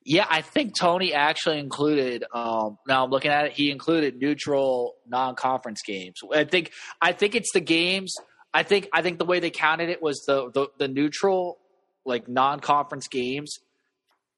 [0.08, 2.24] Yeah, I think Tony actually included.
[2.32, 3.52] Um, now I'm looking at it.
[3.52, 6.20] He included neutral non-conference games.
[6.32, 6.70] I think.
[7.02, 8.14] I think it's the games.
[8.54, 8.88] I think.
[8.92, 11.58] I think the way they counted it was the the, the neutral,
[12.06, 13.58] like non-conference games,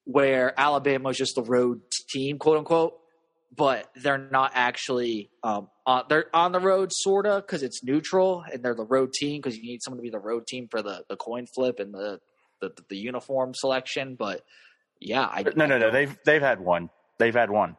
[0.05, 2.95] where Alabama was just the road team, quote unquote.
[3.57, 5.31] But they're not actually.
[5.43, 9.41] Um, on, they're on the road, sorta, because it's neutral, and they're the road team
[9.41, 11.95] because you need someone to be the road team for the the coin flip and
[11.95, 12.21] the
[12.61, 14.17] the, the uniform selection.
[14.17, 14.43] But
[15.01, 15.91] yeah, I No, no, no.
[15.91, 16.91] They've they've had one.
[17.19, 17.77] They've had one.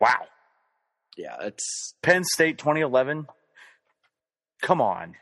[0.00, 0.26] Wow.
[1.16, 3.26] yeah, it's Penn State 2011.
[4.60, 5.14] Come on.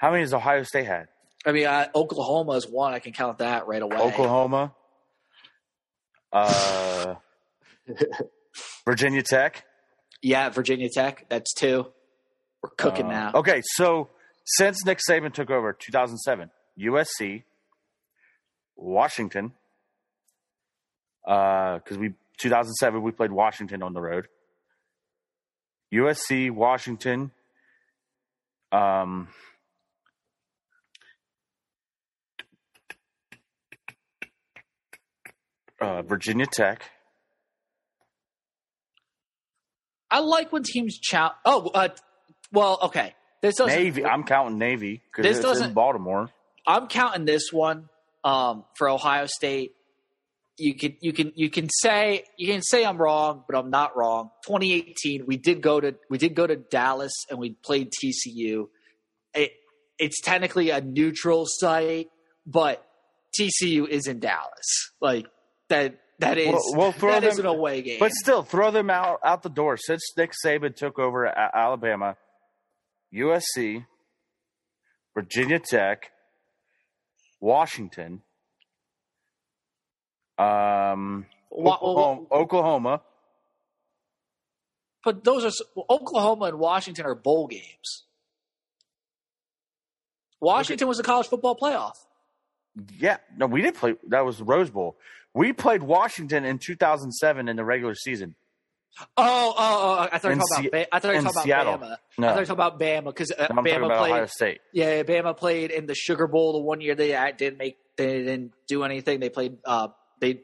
[0.00, 1.08] How many has Ohio State had?
[1.44, 2.94] I mean, uh, Oklahoma is one.
[2.94, 3.98] I can count that right away.
[3.98, 4.72] Oklahoma.
[6.32, 7.16] Uh,
[8.86, 9.64] Virginia Tech.
[10.22, 11.26] Yeah, Virginia Tech.
[11.28, 11.86] That's two.
[12.62, 13.32] We're cooking Uh, now.
[13.34, 14.08] Okay, so
[14.46, 17.42] since Nick Saban took over 2007, USC,
[18.76, 19.52] Washington,
[21.24, 24.28] because we 2007 we played Washington on the road.
[25.92, 27.32] USC, Washington,
[28.72, 29.28] um,
[35.80, 36.82] uh, Virginia Tech.
[40.10, 41.32] I like when teams chow.
[41.44, 41.88] Oh, uh,
[42.52, 43.14] well, okay.
[43.42, 43.78] This doesn't.
[43.78, 44.04] Navy.
[44.04, 46.30] I'm counting Navy because This doesn't- Baltimore.
[46.66, 47.88] I'm counting this one
[48.22, 49.72] um, for Ohio State.
[50.58, 53.96] You can you can you can say you can say I'm wrong, but I'm not
[53.96, 54.30] wrong.
[54.46, 58.68] 2018, we did go to we did go to Dallas and we played TCU.
[59.32, 59.52] It
[59.98, 62.08] it's technically a neutral site,
[62.44, 62.86] but
[63.38, 64.92] TCU is in Dallas.
[65.00, 65.26] Like
[65.70, 67.98] that that is Well- well, throw that them- is an away game.
[67.98, 69.76] But still, throw them out, out the door.
[69.78, 72.16] Since Nick Saban took over at Alabama,
[73.12, 73.86] USC,
[75.14, 76.12] Virginia Tech,
[77.40, 78.22] Washington,
[80.38, 83.02] um, Oklahoma, Oklahoma.
[85.02, 88.04] But those are Oklahoma and Washington are bowl games.
[90.40, 91.96] Washington was a college football playoff.
[92.98, 93.96] Yeah, no, we didn't play.
[94.08, 94.96] That was the Rose Bowl.
[95.34, 98.34] We played Washington in 2007 in the regular season.
[98.98, 100.08] Oh, oh, oh!
[100.10, 100.72] I thought you were talking about.
[100.72, 101.74] Ba- I thought you were talking Seattle.
[101.74, 101.96] about Bama.
[102.18, 102.26] No.
[102.26, 104.10] I thought you were talking about Bama because uh, I'm Bama played.
[104.12, 104.60] Ohio State.
[104.72, 107.78] Yeah, Bama played in the Sugar Bowl the one year they uh, didn't make.
[107.96, 109.20] They didn't do anything.
[109.20, 109.58] They played.
[109.64, 109.88] Uh,
[110.20, 110.40] they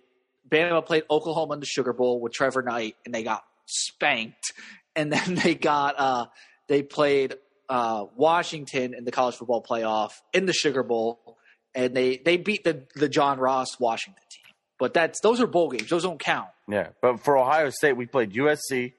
[0.48, 4.52] Bama played Oklahoma in the Sugar Bowl with Trevor Knight, and they got spanked.
[4.94, 5.96] And then they got.
[5.98, 6.26] Uh,
[6.68, 7.34] they played
[7.68, 11.36] uh, Washington in the college football playoff in the Sugar Bowl,
[11.74, 14.45] and they they beat the the John Ross Washington team.
[14.78, 15.88] But that's those are bowl games.
[15.88, 16.48] Those don't count.
[16.68, 18.92] Yeah, but for Ohio State, we played USC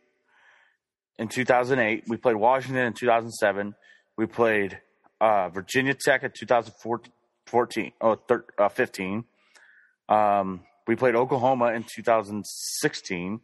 [1.20, 2.06] in 2008.
[2.08, 3.76] We played Washington in 2007.
[4.18, 4.80] We played
[5.22, 7.92] uh, Virginia Tech in 2014.
[8.02, 9.24] Oh, thir- uh, 15.
[10.10, 13.42] Um, we played Oklahoma in 2016.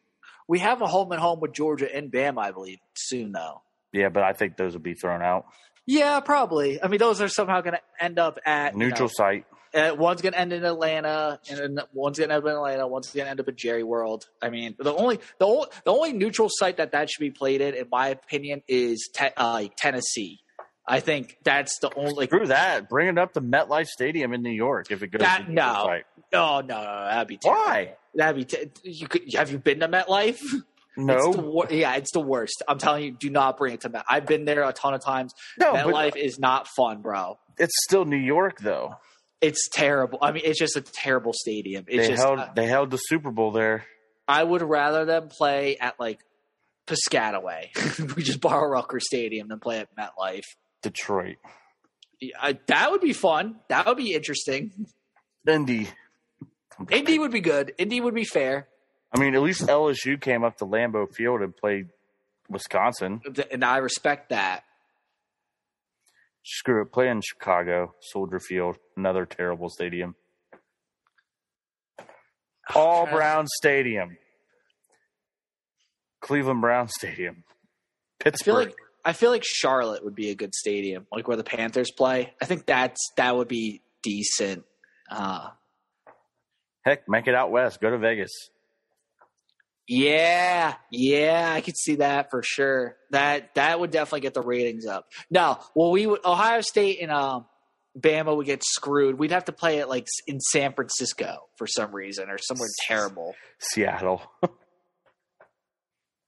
[0.47, 3.61] We have a home and home with Georgia and Bama, I believe, soon though.
[3.91, 5.45] Yeah, but I think those will be thrown out.
[5.85, 6.81] Yeah, probably.
[6.81, 9.45] I mean, those are somehow going to end up at you Neutral know, site.
[9.73, 12.87] Uh, one's going to end in Atlanta, and one's going to end up in Atlanta.
[12.87, 14.27] One's going to end up in Jerry World.
[14.41, 17.61] I mean, the only the only the only neutral site that that should be played
[17.61, 20.39] in, in my opinion, is te- uh, Tennessee.
[20.87, 22.89] I think that's the only like, Screw that.
[22.89, 25.21] Bring it up to MetLife Stadium in New York if it goes.
[25.21, 25.83] That- no.
[25.85, 26.05] site.
[26.33, 27.61] oh no, no, that'd be terrible.
[27.63, 27.95] Why?
[28.15, 30.39] That'd be te- you could have you been to MetLife?
[30.95, 32.61] It's the No, wor- yeah, it's the worst.
[32.67, 34.03] I'm telling you, do not bring it to Met.
[34.07, 35.33] I've been there a ton of times.
[35.57, 37.39] no, but MetLife is not fun, bro.
[37.57, 38.97] it's still New York though.
[39.41, 40.19] It's terrible.
[40.21, 41.85] I mean, it's just a terrible stadium.
[41.87, 43.85] It's They just held uh, they held the Super Bowl there.
[44.27, 46.19] I would rather them play at like
[46.87, 48.15] Piscataway.
[48.15, 50.45] we just borrow Rutgers Stadium than play at MetLife.
[50.81, 51.37] Detroit,
[52.19, 53.57] Yeah, I, that would be fun.
[53.69, 54.87] That would be interesting.
[55.47, 55.89] Indy.
[56.89, 57.73] Indy would be good.
[57.77, 58.67] Indy would be fair,
[59.15, 61.89] I mean, at least LSU came up to Lambeau Field and played
[62.49, 63.21] Wisconsin.
[63.51, 64.63] and I respect that.
[66.43, 70.15] Screw it, play in Chicago, Soldier Field, another terrible stadium.
[72.75, 74.17] All Brown Stadium,
[76.21, 78.55] Cleveland Brown Stadium, I feel Pittsburgh.
[78.67, 78.75] like
[79.05, 82.33] I feel like Charlotte would be a good stadium, like where the Panthers play.
[82.41, 84.63] I think that's that would be decent.
[85.11, 85.49] Uh,
[86.85, 87.81] Heck, make it out west.
[87.81, 88.31] Go to Vegas.
[89.87, 92.95] Yeah, yeah, I could see that for sure.
[93.11, 95.07] That that would definitely get the ratings up.
[95.29, 97.45] No, well, we would Ohio State and um,
[97.97, 99.19] Bama would get screwed.
[99.19, 103.35] We'd have to play it like in San Francisco for some reason or somewhere terrible.
[103.59, 104.21] Seattle.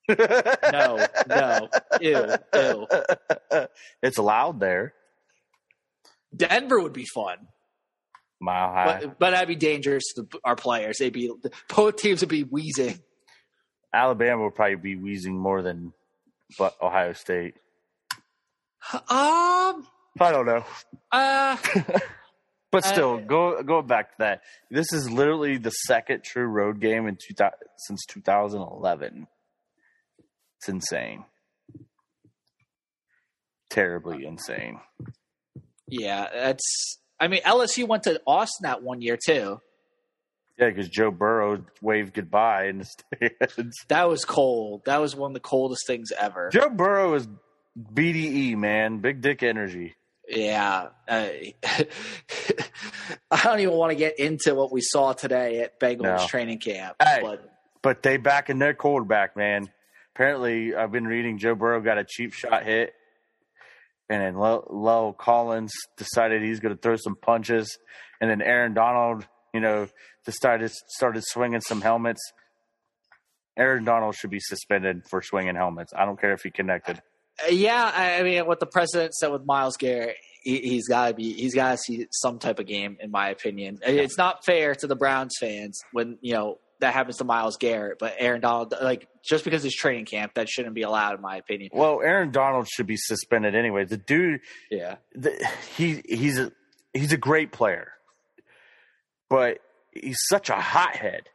[0.07, 2.87] No, no, ew, ew.
[4.03, 4.93] It's loud there.
[6.35, 7.37] Denver would be fun,
[8.39, 8.99] Mile high.
[9.01, 10.97] but but that'd be dangerous to our players.
[10.99, 11.31] They'd be
[11.75, 12.99] both teams would be wheezing.
[13.95, 15.93] Alabama would probably be wheezing more than
[16.57, 17.55] but Ohio State.
[18.93, 19.87] Um.
[20.19, 20.63] I don't know.
[21.11, 21.57] Uh.
[22.71, 24.41] But still, Uh, go go back to that.
[24.69, 29.27] This is literally the second true road game in two, thou- since 2011.
[30.57, 31.23] It's insane.
[33.69, 34.79] Terribly insane.
[35.87, 36.99] Yeah, that's.
[37.19, 39.61] I mean, LSU went to Austin that one year too.
[40.57, 42.85] Yeah, because Joe Burrow waved goodbye in the
[43.49, 43.75] stands.
[43.89, 44.83] That was cold.
[44.85, 46.49] That was one of the coldest things ever.
[46.51, 47.27] Joe Burrow is
[47.77, 48.99] BDE, man.
[48.99, 49.95] Big dick energy.
[50.29, 50.87] Yeah.
[51.07, 51.27] Uh,
[53.31, 56.25] I don't even want to get into what we saw today at Bengals No.
[56.27, 56.95] training camp.
[57.01, 57.19] Hey.
[57.21, 57.49] But
[57.81, 59.69] But they back in their quarterback, man.
[60.15, 62.93] Apparently, I've been reading Joe Burrow got a cheap shot hit,
[64.09, 67.77] and then Lo- Lowell Collins decided he's going to throw some punches,
[68.21, 69.87] and then Aaron Donald, you know,
[70.25, 72.21] decided started swinging some helmets.
[73.57, 75.93] Aaron Donald should be suspended for swinging helmets.
[75.95, 77.01] I don't care if he connected.
[77.43, 81.13] Uh, yeah, I mean, what the president said with Myles Garrett, he, he's got to
[81.13, 83.79] be, he's got to see some type of game, in my opinion.
[83.81, 87.97] It's not fair to the Browns fans when you know that happens to Myles Garrett,
[87.99, 91.37] but Aaron Donald, like just because it's training camp, that shouldn't be allowed, in my
[91.37, 91.69] opinion.
[91.73, 93.85] Well, Aaron Donald should be suspended anyway.
[93.85, 96.51] The dude, Yeah, the, he he's a
[96.93, 97.93] he's a great player,
[99.29, 99.59] but
[99.95, 101.29] he's such a hothead.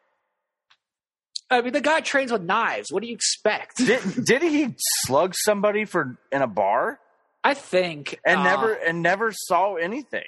[1.51, 2.93] I mean, the guy trains with knives.
[2.93, 3.79] What do you expect?
[3.79, 7.01] Did did he slug somebody for in a bar
[7.43, 10.23] I think, and uh, never and never saw anything?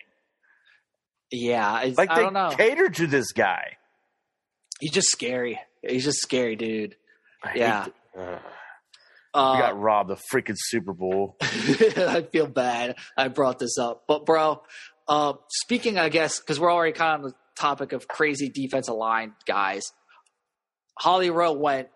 [1.31, 2.51] Yeah, it's, Like I they don't know.
[2.51, 3.77] catered to this guy.
[4.81, 5.61] He's just scary.
[5.87, 6.97] He's just scary, dude.
[7.43, 7.87] I Yeah.
[9.35, 11.37] Uh, we got robbed the freaking Super Bowl.
[11.41, 12.97] I feel bad.
[13.17, 14.63] I brought this up, but bro,
[15.09, 19.93] uh, speaking, I guess, because we're already kind of topic of crazy defensive line guys.
[20.99, 21.89] Holly Rowe went.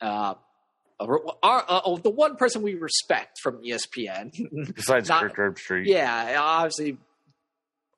[0.00, 0.34] Uh,
[1.00, 4.30] our, uh, oh, the one person we respect from ESPN.
[4.74, 6.96] Besides Not- Kirk Herbstreit, yeah, obviously,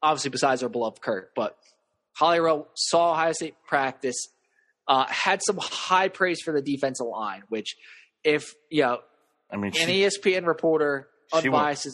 [0.02, 1.56] obviously, besides our beloved Kirk, but
[2.12, 4.28] Holly Rowe saw Ohio State practice,
[4.88, 7.76] uh, had some high praise for the defensive line, which,
[8.22, 9.00] if you know,
[9.50, 11.08] I mean, an she, ESPN reporter,
[11.42, 11.86] she went-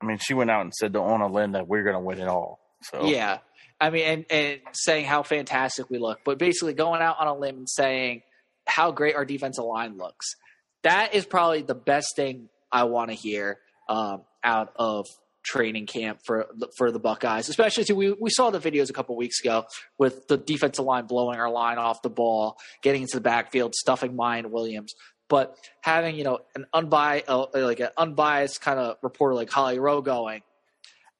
[0.00, 2.18] I mean, she went out and said to Ona Lynn that we're going to win
[2.18, 2.58] it all.
[2.82, 3.38] So Yeah.
[3.82, 7.34] I mean, and, and saying how fantastic we look, but basically going out on a
[7.34, 8.22] limb and saying
[8.64, 10.36] how great our defensive line looks.
[10.84, 13.58] That is probably the best thing I want to hear
[13.88, 15.06] um, out of
[15.42, 19.16] training camp for for the Buckeyes, especially too, we, we saw the videos a couple
[19.16, 19.64] weeks ago
[19.98, 24.12] with the defensive line blowing our line off the ball, getting into the backfield, stuffing
[24.12, 24.94] Miyan Williams.
[25.28, 29.80] But having you know an unbiased, uh, like an unbiased kind of reporter like Holly
[29.80, 30.42] Rowe going,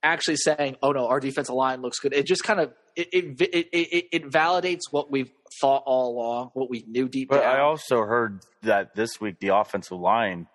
[0.03, 3.40] actually saying, "Oh no, our defensive line looks good." It just kind of it it
[3.40, 5.30] it, it, it validates what we've
[5.61, 7.57] thought all along, what we knew deep But down.
[7.57, 10.46] I also heard that this week the offensive line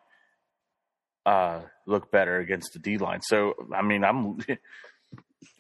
[1.26, 3.22] uh, looked better against the D line.
[3.22, 4.40] So I mean, I'm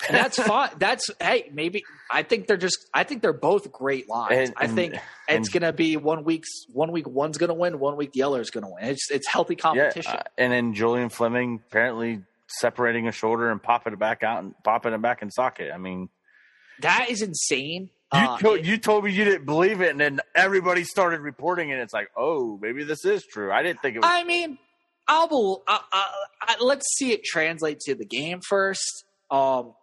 [0.07, 0.69] and that's fine.
[0.77, 4.49] That's hey, maybe I think they're just I think they're both great lines.
[4.49, 5.01] And- I think and-
[5.39, 8.69] it's gonna be one week's one week one's gonna win, one week the other's gonna
[8.69, 8.85] win.
[8.85, 10.15] It's it's healthy yeah, competition.
[10.15, 14.53] uh, and then Julian Fleming apparently separating a shoulder and popping it back out and
[14.63, 15.71] popping it back in socket.
[15.73, 16.09] I mean,
[16.81, 17.89] that is insane.
[18.13, 21.69] You, Uh, told, you told me you didn't believe it, and then everybody started reporting
[21.69, 21.79] it.
[21.79, 23.51] It's like, oh, maybe this is true.
[23.51, 24.09] I didn't think it was.
[24.09, 24.57] I mean,
[25.07, 25.79] I'll uh,
[26.61, 29.05] let's see it translate to the game first.
[29.29, 29.73] Um,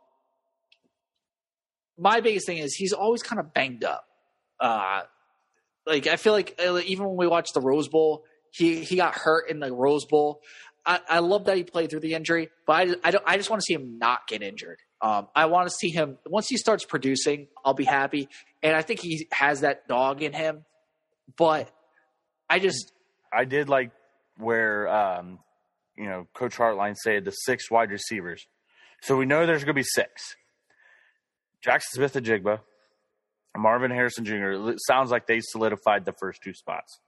[1.98, 4.06] my biggest thing is he's always kind of banged up.
[4.58, 5.02] Uh,
[5.86, 9.14] like I feel like uh, even when we watched the Rose Bowl, he he got
[9.14, 10.40] hurt in the Rose Bowl.
[10.87, 13.24] I, I love that he played through the injury, but I, I don't.
[13.26, 14.78] I just want to see him not get injured.
[15.01, 17.49] Um, I want to see him once he starts producing.
[17.64, 18.28] I'll be happy,
[18.62, 20.64] and I think he has that dog in him.
[21.37, 21.70] But
[22.51, 22.93] I just
[23.32, 23.93] I did like
[24.39, 25.39] where um,
[25.97, 28.47] you know Coach Hartline said the six wide receivers.
[29.01, 30.37] So we know there's going to be six.
[31.66, 32.61] Jaxon Smith-Njigba,
[33.57, 34.70] Marvin Harrison Jr.
[34.70, 37.01] It sounds like they solidified the first two spots.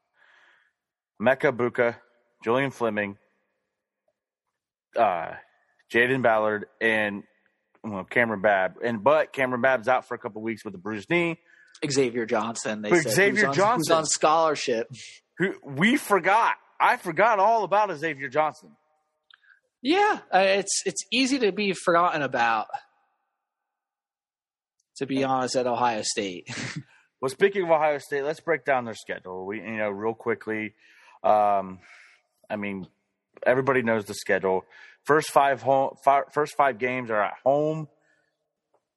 [1.20, 1.96] Emeka Egbuka,
[2.42, 3.18] Julian Fleming,
[4.96, 5.34] uh,
[5.92, 7.22] Jayden Ballard, and
[7.84, 8.74] well, Kamryn Babb.
[8.82, 11.38] And but Kamryn Babb's out for a couple weeks with a bruised knee.
[11.88, 12.82] Xavier Johnson.
[12.82, 13.96] They But said, Xavier who's on, who's Johnson.
[13.96, 14.88] on scholarship.
[15.38, 16.54] Who we forgot.
[16.80, 18.70] I forgot all about Xavier Johnson.
[19.82, 22.66] Yeah, uh, it's it's easy to be forgotten about.
[24.96, 26.48] To be honest, at Ohio State,
[27.20, 29.44] Well, speaking of Ohio State, let's break down their schedule.
[29.46, 30.74] We, you know, real quickly.
[31.22, 31.80] Um,
[32.48, 32.86] I mean,
[33.44, 34.64] everybody knows the schedule.
[35.04, 37.88] First five home, five, first five games are at home.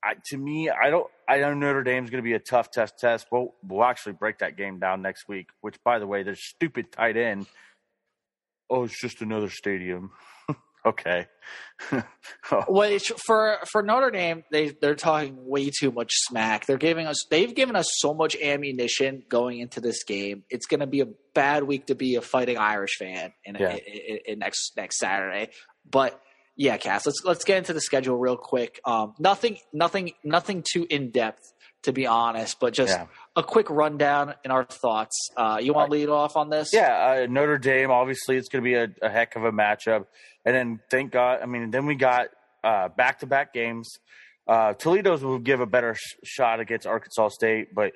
[0.04, 1.08] I, to me, I don't.
[1.28, 2.98] I know Notre Dame's going to be a tough test.
[3.00, 3.28] Test.
[3.32, 5.50] We'll we'll actually break that game down next week.
[5.62, 7.48] Which, by the way, their stupid tight end.
[8.70, 10.12] Oh, it's just another stadium.
[10.86, 11.28] Okay.
[12.68, 16.66] which for for Notre Dame, they they're talking way too much smack.
[16.66, 20.44] They're giving us they've given us so much ammunition going into this game.
[20.50, 23.72] It's going to be a bad week to be a fighting Irish fan in, Yeah.
[23.72, 25.50] in, in- in next next Saturday.
[25.90, 26.20] But
[26.56, 28.80] yeah, Cass, let's let's get into the schedule real quick.
[28.86, 31.54] Um, nothing nothing nothing too in depth
[31.84, 33.06] to be honest, but just Yeah.
[33.36, 35.16] a quick rundown in our thoughts.
[35.38, 36.72] Uh, you want to lead off on this?
[36.74, 37.90] Yeah, uh, Notre Dame.
[37.92, 40.06] Obviously, it's going to be a, a heck of a matchup.
[40.46, 41.40] And then, thank God.
[41.42, 42.28] I mean, then we got
[42.64, 43.90] uh, back-to-back games.
[44.48, 47.94] Uh, Toledo's will give a better sh- shot against Arkansas State, but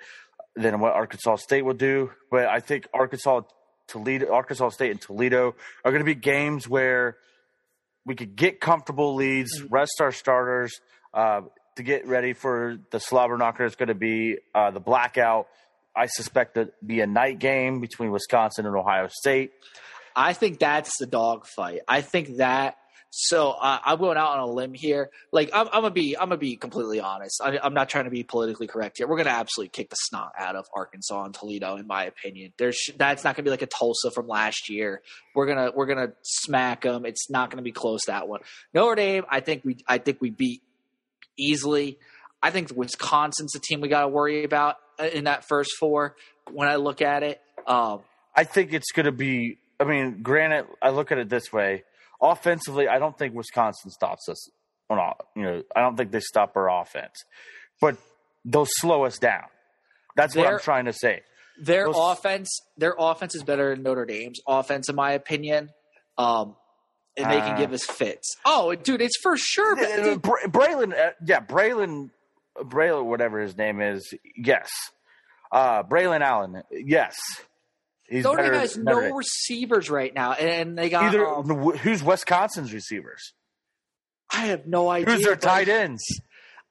[0.56, 2.12] than what Arkansas State will do.
[2.30, 3.42] But I think Arkansas,
[3.88, 7.18] Toledo, Arkansas State, and Toledo are going to be games where
[8.06, 10.80] we could get comfortable leads, rest our starters
[11.14, 11.42] uh,
[11.76, 13.66] to get ready for the slobber knocker.
[13.66, 15.48] It's going to be uh, the blackout.
[15.96, 19.52] I suspect to be a night game between Wisconsin and Ohio State.
[20.16, 21.82] I think that's the dog fight.
[21.88, 22.78] I think that.
[23.16, 25.12] So uh, I'm going out on a limb here.
[25.32, 27.42] Like I'm, I'm gonna be, I'm gonna be completely honest.
[27.44, 29.08] I, I'm not trying to be politically correct here.
[29.08, 32.54] We're gonna absolutely kick the snot out of Arkansas and Toledo, in my opinion.
[32.58, 35.04] There's that's not gonna be like a Tulsa from last year.
[35.36, 37.06] We're gonna we're gonna smack them.
[37.06, 38.40] It's not gonna be close that one.
[38.74, 40.64] Notre Dame, I think we I think we beat
[41.38, 41.98] easily.
[42.42, 46.16] I think Wisconsin's the team we got to worry about uh, in that first four.
[46.52, 48.02] When I look at it, um,
[48.36, 49.58] I think it's going to be.
[49.80, 51.84] I mean, granted, I look at it this way:
[52.22, 54.50] offensively, I don't think Wisconsin stops us.
[54.90, 57.24] On, all- you know, I don't think they stop our offense,
[57.80, 57.98] but
[58.44, 59.46] they'll slow us down.
[60.16, 61.22] That's what I'm trying to say.
[61.60, 65.70] Their offense, their offense is better than Notre Dame's offense, in my opinion.
[66.18, 66.56] Um,
[67.18, 68.36] and they can Uh, give us fits.
[68.46, 69.76] Oh, dude, it's for sure.
[69.76, 72.10] But Bra- Braelon, uh, yeah, Braelon,
[72.58, 74.70] Braelon, whatever his name is, yes.
[75.52, 77.16] Uh, Braelon Allen, yes.
[78.08, 79.16] He's Notre Dame has than no Notre Dame.
[79.18, 81.04] receivers right now, and they got.
[81.06, 81.48] Either um,
[81.78, 83.34] who's Wisconsin's receivers?
[84.32, 85.14] I have no idea.
[85.16, 86.04] Who's their tight ends?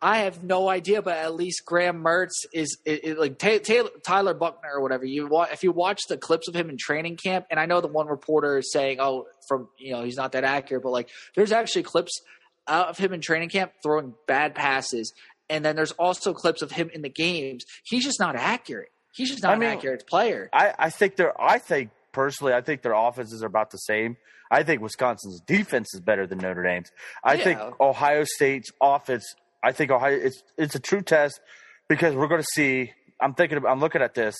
[0.05, 4.35] I have no idea, but at least Graham Mertz is, is, is like Taylor, Tyler
[4.35, 5.05] Buchner or whatever.
[5.05, 7.81] You wa- if you watch the clips of him in training camp, and I know
[7.81, 11.09] the one reporter is saying, "Oh, from you know he's not that accurate," but like
[11.37, 12.21] there's actually clips
[12.67, 15.13] out of him in training camp throwing bad passes,
[15.49, 17.65] and then there's also clips of him in the games.
[17.85, 18.89] He's just not accurate.
[19.15, 20.49] He's just not I mean- an accurate player.
[20.53, 21.41] I, I think they're.
[21.41, 24.17] I think personally, I think their offenses are about the same.
[24.51, 26.91] I think Wisconsin's defense is better than Notre Dame's.
[27.23, 29.25] I think Ohio State's offense.
[29.63, 30.19] I think Ohio.
[30.19, 31.41] It's it's a true test
[31.89, 32.93] because we're going to see.
[33.21, 33.65] I'm thinking.
[33.67, 34.37] I'm looking at this.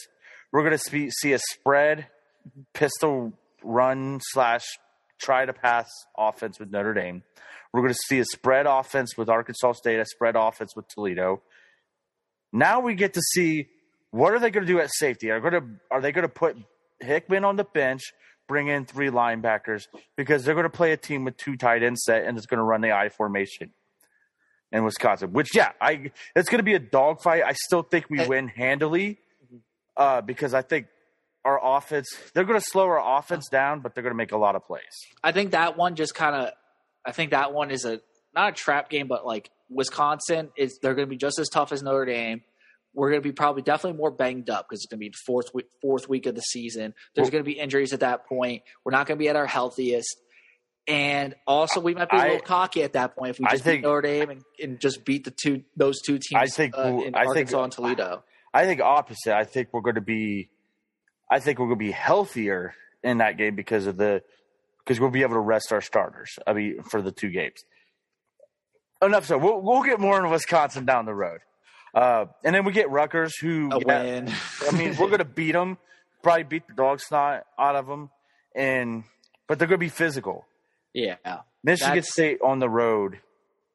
[0.53, 2.09] We're going to see, see a spread
[2.75, 4.65] pistol run slash
[5.19, 7.23] try to pass offense with Notre Dame.
[7.73, 11.41] We're going to see a spread offense with Arkansas State, a spread offense with Toledo.
[12.53, 13.69] Now we get to see
[14.11, 15.31] what are they going to do at safety?
[15.31, 16.57] Are going to are they going to put
[17.01, 18.03] Hickman on the bench,
[18.47, 19.85] bring in three linebackers
[20.17, 22.59] because they're going to play a team with two tight end set and it's going
[22.59, 23.73] to run the I formation
[24.73, 25.33] in Wisconsin.
[25.33, 27.43] Which yeah, I it's going to be a dogfight.
[27.45, 28.27] I still think we eh.
[28.27, 29.57] win handily mm-hmm.
[29.97, 30.87] uh, because I think
[31.45, 33.59] our offense they're going to slow our offense uh-huh.
[33.59, 34.83] down, but they're going to make a lot of plays.
[35.23, 36.51] I think that one just kind of
[37.05, 38.01] I think that one is a
[38.35, 41.73] not a trap game, but like Wisconsin is they're going to be just as tough
[41.73, 42.43] as Notre Dame.
[42.95, 45.55] We're going to be probably definitely more banged up because it's going to be fourth
[45.55, 46.93] week, fourth week of the season.
[47.15, 48.63] There's Well- going to be injuries at that point.
[48.85, 50.15] We're not going to be at our healthiest.
[50.89, 53.53] And also, we might be a I- little cocky at that point if we I
[53.53, 56.35] just think- beat Notre Dame and, and just beat the two those two teams.
[56.43, 58.25] I think uh, in I think- Arkansas and Toledo.
[58.55, 59.35] I think opposite.
[59.35, 60.51] I think we're going to be,
[61.31, 64.23] I think we're going to be healthier in that game because of the,
[64.85, 66.39] because we'll be able to rest our starters.
[66.47, 67.65] I mean, for the two games.
[69.01, 69.39] Enough so.
[69.39, 71.41] We'll we'll get more in Wisconsin down the road,
[71.95, 74.33] uh, and then we get Rutgers, who A yeah, win.
[74.69, 75.77] I mean, we're going to beat them,
[76.23, 78.11] probably beat the dog snot out of them,
[78.55, 79.03] and
[79.49, 80.45] but they're going to be physical.
[80.95, 81.17] Yeah.
[81.65, 83.21] Michigan That's- State on the road.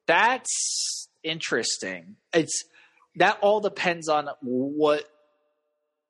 [0.05, 2.15] That's interesting.
[2.33, 2.63] It's
[3.15, 5.03] that all depends on what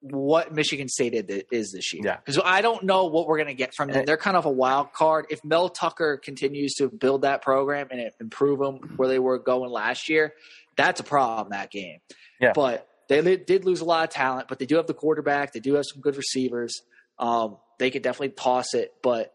[0.01, 2.03] what Michigan State is- is this year.
[2.05, 2.18] Yeah.
[2.18, 4.01] because I don't know what we're going to get from them.
[4.01, 4.05] Eh.
[4.05, 5.26] They're kind of a wild card.
[5.32, 9.72] If Mel Tucker continues to build that program and improve them where they were going
[9.72, 10.34] last year,
[10.76, 11.49] that's a problem.
[11.49, 11.99] That game,
[12.39, 12.51] Yeah.
[12.53, 15.51] But they did lose a lot of talent, but they do have the quarterback.
[15.53, 16.82] They do have some good receivers.
[17.18, 19.34] Um, they could definitely toss it, but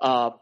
[0.00, 0.34] um,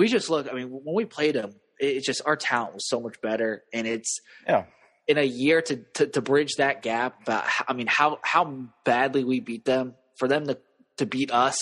[0.00, 0.48] we just look.
[0.50, 3.62] I mean, when we played them, it- it's just our talent was so much better,
[3.72, 4.64] and it's Yeah.
[5.06, 7.22] in a year to to, to bridge that gap.
[7.22, 8.44] About I mean, how how
[8.84, 10.58] badly we beat them for them to
[10.98, 11.56] to beat us.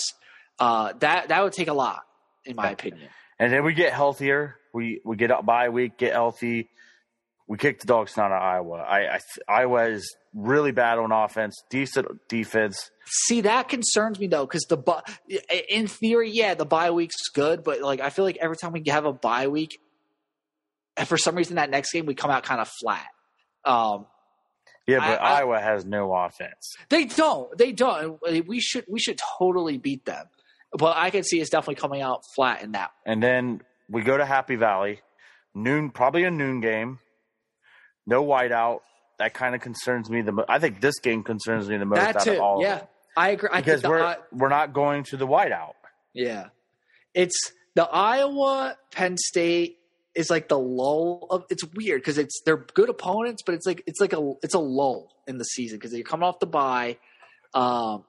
[0.59, 2.01] Uh, that that would take a lot,
[2.45, 2.71] in my Yeah.
[2.71, 3.09] opinion.
[3.39, 4.55] And then we get healthier.
[4.73, 6.69] We we get up bye week, get healthy.
[7.47, 8.77] We kick the dog snot out of Iowa.
[8.83, 12.91] I, I Iowa is really bad on offense, decent defense.
[13.05, 15.01] See, that concerns me though, because the bu-
[15.69, 18.83] in theory, yeah, the bye week's good, but like I feel like every time we
[18.87, 19.79] have a bye week,
[20.97, 23.05] and for some reason that next game we come out kind of flat.
[23.65, 24.05] Um,
[24.87, 26.75] Yeah, but I- I- Iowa has no offense.
[26.89, 27.55] They don't.
[27.57, 28.19] They don't.
[28.47, 28.85] We should.
[28.89, 30.25] We should totally beat them.
[30.71, 32.91] But I can see it's definitely coming out flat in that.
[33.05, 35.01] And then we go to Happy Valley,
[35.55, 36.99] noon, probably a noon game.
[38.05, 38.79] No whiteout.
[39.19, 40.45] That kind of concerns me the most.
[40.49, 42.31] I think this game concerns me the most That out too.
[42.33, 42.57] of all.
[42.57, 42.87] of Yeah, them.
[43.17, 43.49] I agree.
[43.51, 45.73] I because think the, we're I- we're not going to the whiteout.
[46.13, 46.47] yeah,
[47.13, 47.35] it's
[47.75, 49.77] the Iowa Penn State
[50.15, 51.43] is like the lull of.
[51.49, 54.59] It's weird because it's they're good opponents, but it's like it's like a it's a
[54.59, 56.97] lull in the season because you're coming off the bye.
[57.53, 58.05] Um,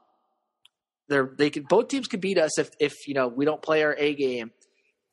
[1.09, 3.83] they're they can both teams could beat us if if you know we don't play
[3.83, 4.53] our A game.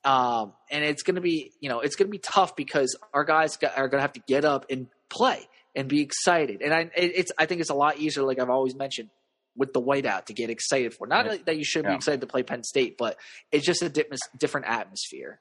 [0.04, 3.26] Um, and it's going to be, you know, it's going to be tough because our
[3.26, 5.46] guys got, are going to have to get up and play
[5.78, 6.62] and be excited.
[6.62, 9.10] And I, it, it's, I think it's a lot easier, like I've always mentioned,
[9.56, 11.08] with the whiteout to get excited for.
[11.08, 11.96] Not that- you should be Yeah.
[11.96, 13.18] excited to play Penn State, but
[13.52, 15.40] it's just a dip, different atmosphere.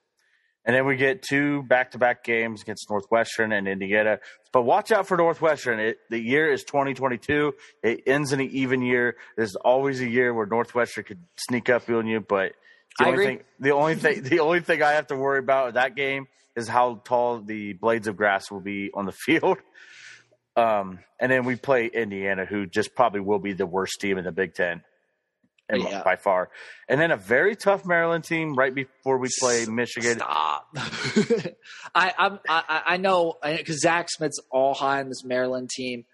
[0.65, 4.19] And then we get two back to back games against Northwestern and Indiana.
[4.53, 5.79] But watch out for Northwestern.
[5.79, 7.55] It, the year is 2022.
[7.85, 9.17] It ends in an even year.
[9.37, 12.21] There's always a year where Northwestern could sneak up on you.
[12.21, 12.53] But
[12.99, 13.27] the I only agree.
[13.37, 16.27] thing the only thing the only thing I have to worry about in that game
[16.57, 19.59] is how tall the blades of grass will be on the field.
[20.57, 24.25] Um, and then we play Indiana, who just probably will be the worst team in
[24.25, 24.83] the Big Ten.
[25.69, 26.05] Yeah.
[26.05, 26.49] by far.
[26.89, 30.19] And then a very tough Maryland team right before we play Michigan.
[30.19, 30.69] Stop.
[31.93, 36.05] I, I'm, I, I know because Zach Smith's all high on this Maryland team.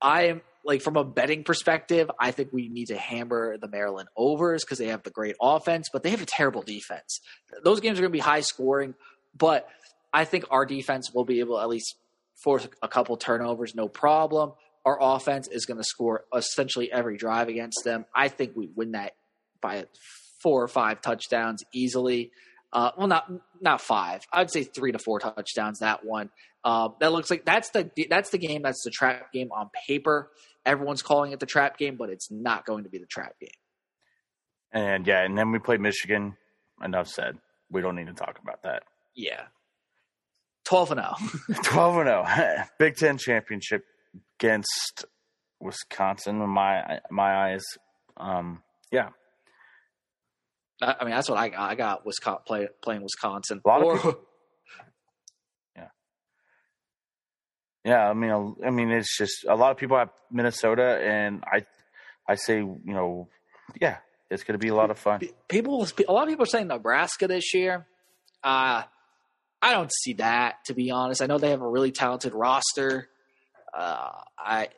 [0.00, 4.08] I am like from a betting perspective, I think we need to hammer the Maryland
[4.16, 7.20] overs because they have the great offense, but they have a terrible defense.
[7.64, 8.94] Those games are going to be high scoring,
[9.36, 9.68] but
[10.12, 11.96] I think our defense will be able to at least
[12.42, 14.52] force a couple turnovers, no problem.
[14.84, 18.06] Our offense is going to score essentially every drive against them.
[18.14, 19.14] I think we win that
[19.60, 19.86] by
[20.42, 22.30] four or five touchdowns easily.
[22.72, 23.30] Uh, well, not
[23.60, 24.22] not five.
[24.32, 25.80] I'd say three to four touchdowns.
[25.80, 26.30] That one.
[26.64, 28.62] Uh, that looks like that's the that's the game.
[28.62, 30.30] That's the trap game on paper.
[30.66, 33.50] Everyone's calling it the trap game, but it's not going to be the trap game.
[34.72, 36.36] And yeah, and then we play Michigan.
[36.82, 37.38] Enough said.
[37.70, 38.84] We don't need to talk about that.
[39.14, 39.44] Yeah.
[40.68, 41.14] Twelve and oh.
[41.48, 41.60] zero.
[41.64, 42.64] 12 and 0.
[42.78, 43.84] Big 10 championship
[44.38, 45.04] against
[45.60, 47.64] Wisconsin in my my eyes.
[48.16, 48.62] Um
[48.92, 49.08] yeah.
[50.82, 51.70] I I mean, that's what I got.
[51.70, 53.60] I got Wisconsin play, playing Wisconsin.
[53.64, 54.20] A lot of Or- people-
[57.84, 61.64] Yeah, I mean I mean it's just a lot of people have Minnesota and I
[62.28, 63.28] I say, you know,
[63.80, 63.98] yeah,
[64.30, 65.20] it's going to be a lot of fun.
[65.48, 67.86] people a lot of people are saying Nebraska this year.
[68.42, 68.82] Uh
[69.60, 71.20] I don't see that to be honest.
[71.22, 73.08] I know they have a really talented roster.
[73.76, 74.68] Uh I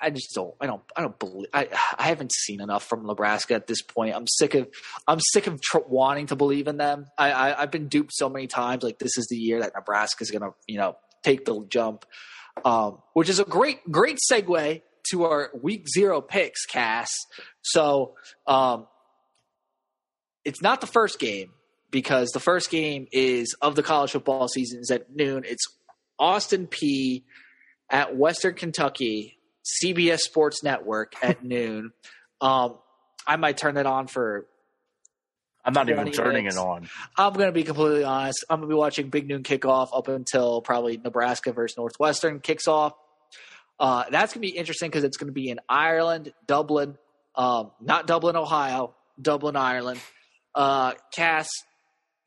[0.00, 0.54] I- just don't.
[0.62, 0.80] I don't.
[0.96, 1.48] I don't believe.
[1.52, 1.68] I.
[1.98, 4.14] I haven't seen enough from Nebraska at this point.
[4.16, 4.66] I'm sick of.
[5.06, 7.04] I'm sick of tr- wanting to believe in them.
[7.18, 7.62] I, I.
[7.62, 8.82] I've been duped so many times.
[8.82, 12.06] Like this is the year that Nebraska's going to, you know, take the jump.
[12.64, 17.10] Um, which is a great, great segue to our week zero picks, Cass.
[17.60, 18.14] So,
[18.46, 18.86] um,
[20.46, 21.50] it's not the first game
[21.94, 25.44] because the first game is of the college football season is at noon.
[25.46, 25.64] It's
[26.18, 27.22] Austin Peay
[27.88, 31.92] at Western Kentucky, CBS Sports Network at noon.
[32.40, 32.78] Um,
[33.24, 34.44] I might turn it on for.
[35.64, 36.56] I'm not even turning minutes.
[36.56, 36.90] it on.
[37.16, 38.44] I'm going to be completely honest.
[38.50, 42.66] I'm going to be watching Big Noon kickoff up until probably Nebraska versus Northwestern kicks
[42.66, 42.92] off.
[43.78, 46.98] Uh, that's going to be interesting because it's going to be in Ireland, Dublin,
[47.36, 50.00] um, not Dublin, Ohio, Dublin, Ireland.
[50.54, 51.48] Uh, Cass,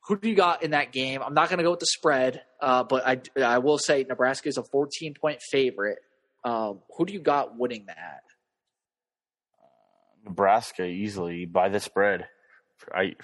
[0.08, 1.20] who do you got in that game?
[1.22, 4.48] I'm not going to go with the spread, uh, but I, I will say Nebraska
[4.48, 5.98] is a 14 point favorite.
[6.44, 8.22] Um, who do you got winning that?
[10.24, 12.26] Nebraska easily by the spread.
[12.94, 13.16] I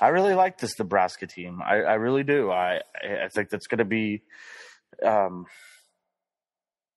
[0.00, 1.60] I really like this Nebraska team.
[1.62, 2.50] I, I really do.
[2.50, 4.22] I I think that's going to be
[5.04, 5.46] um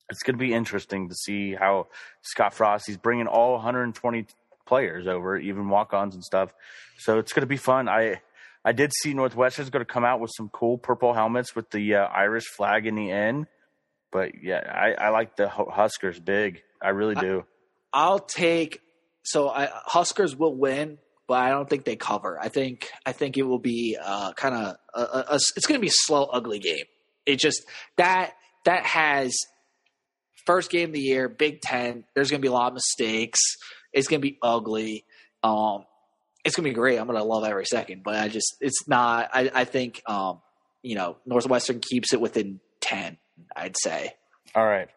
[0.10, 1.88] it's going to be interesting to see how
[2.22, 4.26] Scott Frost he's bringing all 120
[4.66, 6.54] players over, even walk-ons and stuff.
[6.98, 7.90] So it's going to be fun.
[7.90, 8.22] I
[8.68, 11.96] I did see Northwestern's going to come out with some cool purple helmets with the
[11.96, 13.48] uh, Irish flag in the end.
[14.12, 16.64] But yeah, I, I like the Huskers big.
[16.82, 17.46] I really do.
[17.94, 18.82] I'll take.
[19.24, 20.98] So I, Huskers will win,
[21.30, 22.38] but I don't think they cover.
[22.38, 25.80] I think I think it will be uh, kind of a, a, a- it's going
[25.80, 26.84] to be a slow, ugly game.
[27.26, 27.64] It just
[27.96, 28.34] that
[28.66, 29.34] that has
[30.46, 32.04] first game of the year, Big Ten.
[32.16, 33.40] There's going to be a lot of mistakes.
[33.94, 35.06] It's going to be ugly.
[35.42, 35.86] Um,
[36.48, 36.98] it's going to be great.
[36.98, 38.02] I'm going to love every second.
[38.04, 39.30] But I just it's not.
[39.34, 40.42] I, I think um,
[40.82, 43.18] you know Northwestern keeps it within ten.
[43.56, 44.14] I'd say.
[44.56, 44.88] All right.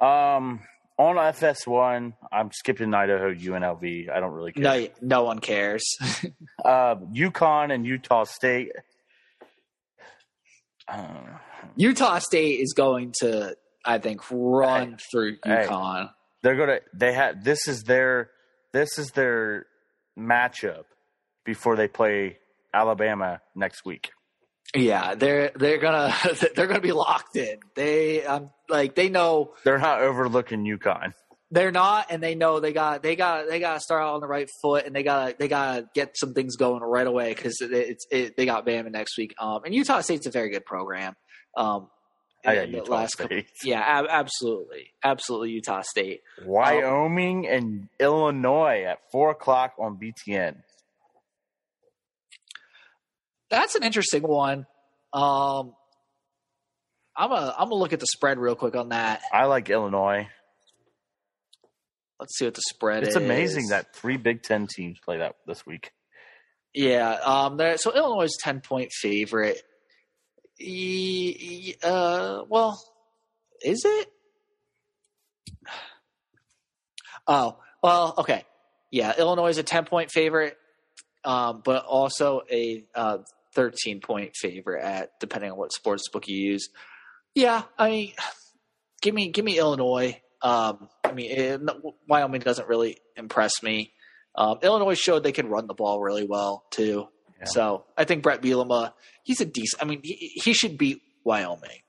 [0.00, 0.60] Um,
[0.98, 4.10] on FS1, I'm skipping Idaho UNLV.
[4.10, 4.62] I don't really care.
[4.62, 5.84] No, no one cares.
[6.64, 8.72] Uh, UConn and Utah State.
[10.88, 11.38] Uh,
[11.76, 15.66] Utah State is going to, I think, run through Hey.
[15.68, 16.10] UConn.
[16.42, 16.78] they're gonna.
[16.94, 18.30] They had this is their
[18.72, 19.66] this is their
[20.18, 20.84] matchup
[21.44, 22.38] before they play
[22.72, 24.10] Alabama next week.
[24.74, 26.14] Yeah, they're they're gonna
[26.56, 27.58] they're gonna be locked in.
[27.74, 31.12] They um like they know They're not overlooking UConn.
[31.52, 34.20] they're not, and they know they got they got they got to start out on
[34.20, 37.32] the right foot, and they got they got to get some things going right away
[37.32, 39.34] because it's it, they got Bama next week.
[39.40, 41.14] Um, and Utah State's a very good program.
[41.56, 41.88] Um,
[42.46, 46.20] I got the Utah last couple- yeah, ab- absolutely, absolutely Utah State.
[46.44, 50.56] Wyoming and Illinois at four o'clock on BTN.
[53.50, 54.66] That's an interesting one.
[55.12, 55.74] Um,
[57.16, 59.22] I'm a I'm gonna look at the spread real quick on that.
[59.32, 60.28] I like Illinois.
[62.18, 63.08] Let's see what the spread is.
[63.08, 65.92] It's amazing that three Big Ten teams play that this week.
[66.74, 67.10] Yeah.
[67.24, 67.58] Um.
[67.76, 69.62] So Illinois is ten point favorite.
[71.82, 72.42] Uh.
[72.48, 72.82] Well,
[73.64, 74.08] is it?
[77.28, 77.58] Oh.
[77.82, 78.14] Well.
[78.18, 78.44] Okay.
[78.92, 79.12] Yeah.
[79.18, 80.56] Illinois is a ten point favorite,
[81.24, 83.18] um, but also a uh,
[83.52, 86.68] thirteen point favorite at depending on what sports book you use.
[87.34, 87.62] Yeah.
[87.76, 88.12] I mean,
[89.02, 90.20] give me give me Illinois.
[90.40, 90.88] Um.
[91.04, 91.60] I mean, it,
[92.08, 93.92] Wyoming doesn't really impress me.
[94.36, 97.08] Um, Illinois showed they can run the ball really well too.
[97.38, 97.44] Yeah.
[97.46, 99.82] So I think Bret Bielema, he's a decent.
[99.82, 101.80] I mean, he, he should beat Wyoming.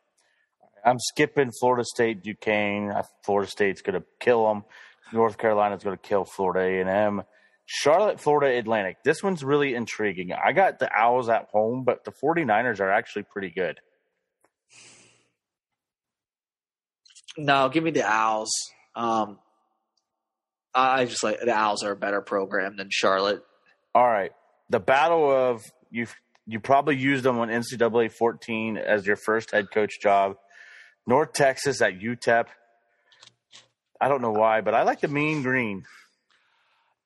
[0.85, 2.93] I'm skipping Florida State, Duquesne.
[3.23, 4.63] Florida State's going to kill them.
[5.11, 7.23] North Carolina's going to kill Florida A&M.
[7.65, 9.03] Charlotte, Florida Atlantic.
[9.03, 10.31] This one's really intriguing.
[10.31, 13.79] I got the Owls at home, but the 49ers are actually pretty good.
[17.37, 18.51] No, give me the Owls.
[18.95, 19.39] Um,
[20.73, 23.43] I just like the Owls are a better program than Charlotte.
[23.93, 24.31] All right.
[24.69, 26.07] The battle of you
[26.45, 30.37] you probably used them on NCAA 14 as your first head coach job.
[31.05, 32.45] North Texas at UTEP.
[33.99, 35.83] I don't know why, but I like the mean green.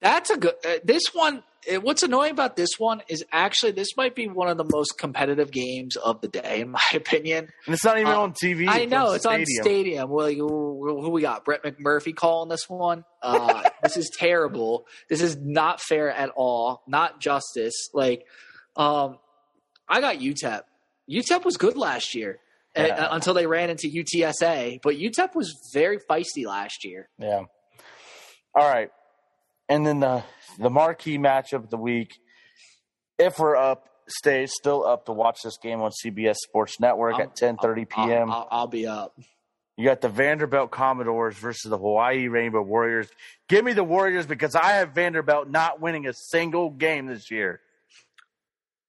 [0.02, 0.54] That's a good.
[0.66, 1.44] Uh, this one.
[1.70, 4.98] Uh, What's annoying about this one is actually this might be one of the most
[4.98, 7.50] competitive games of the day, in my opinion.
[7.66, 8.68] And it's not even Uh, on TV.
[8.68, 9.64] I know on it's on Stadium.
[9.64, 10.10] Stadium.
[10.10, 11.46] Well, like, who we got?
[11.46, 13.04] Brett McMurphy calling this one.
[13.22, 14.86] Uh, this is terrible.
[15.10, 16.84] This is not fair at all.
[16.88, 17.90] Not justice.
[17.94, 18.26] Like,
[18.76, 19.18] um,
[19.88, 20.62] I got UTEP.
[21.10, 22.40] UTEP was good last year
[22.76, 27.10] uh, until they ran into UTSA, but UTEP was very feisty last year.
[27.20, 27.44] Yeah.
[28.56, 28.90] All right.
[29.72, 30.24] And then the
[30.60, 32.20] the marquee matchup of the week.
[33.18, 37.22] If we're up, stay still up to watch this game on CBS Sports Network I'm-
[37.24, 38.32] at 10:30 I'll- p.m.
[38.32, 39.18] I'll, I'll be up.
[39.78, 43.08] You got the Vanderbilt Commodores versus the Hawaii Rainbow Warriors.
[43.48, 47.62] Give me the Warriors because I have Vanderbilt not winning a single game this year.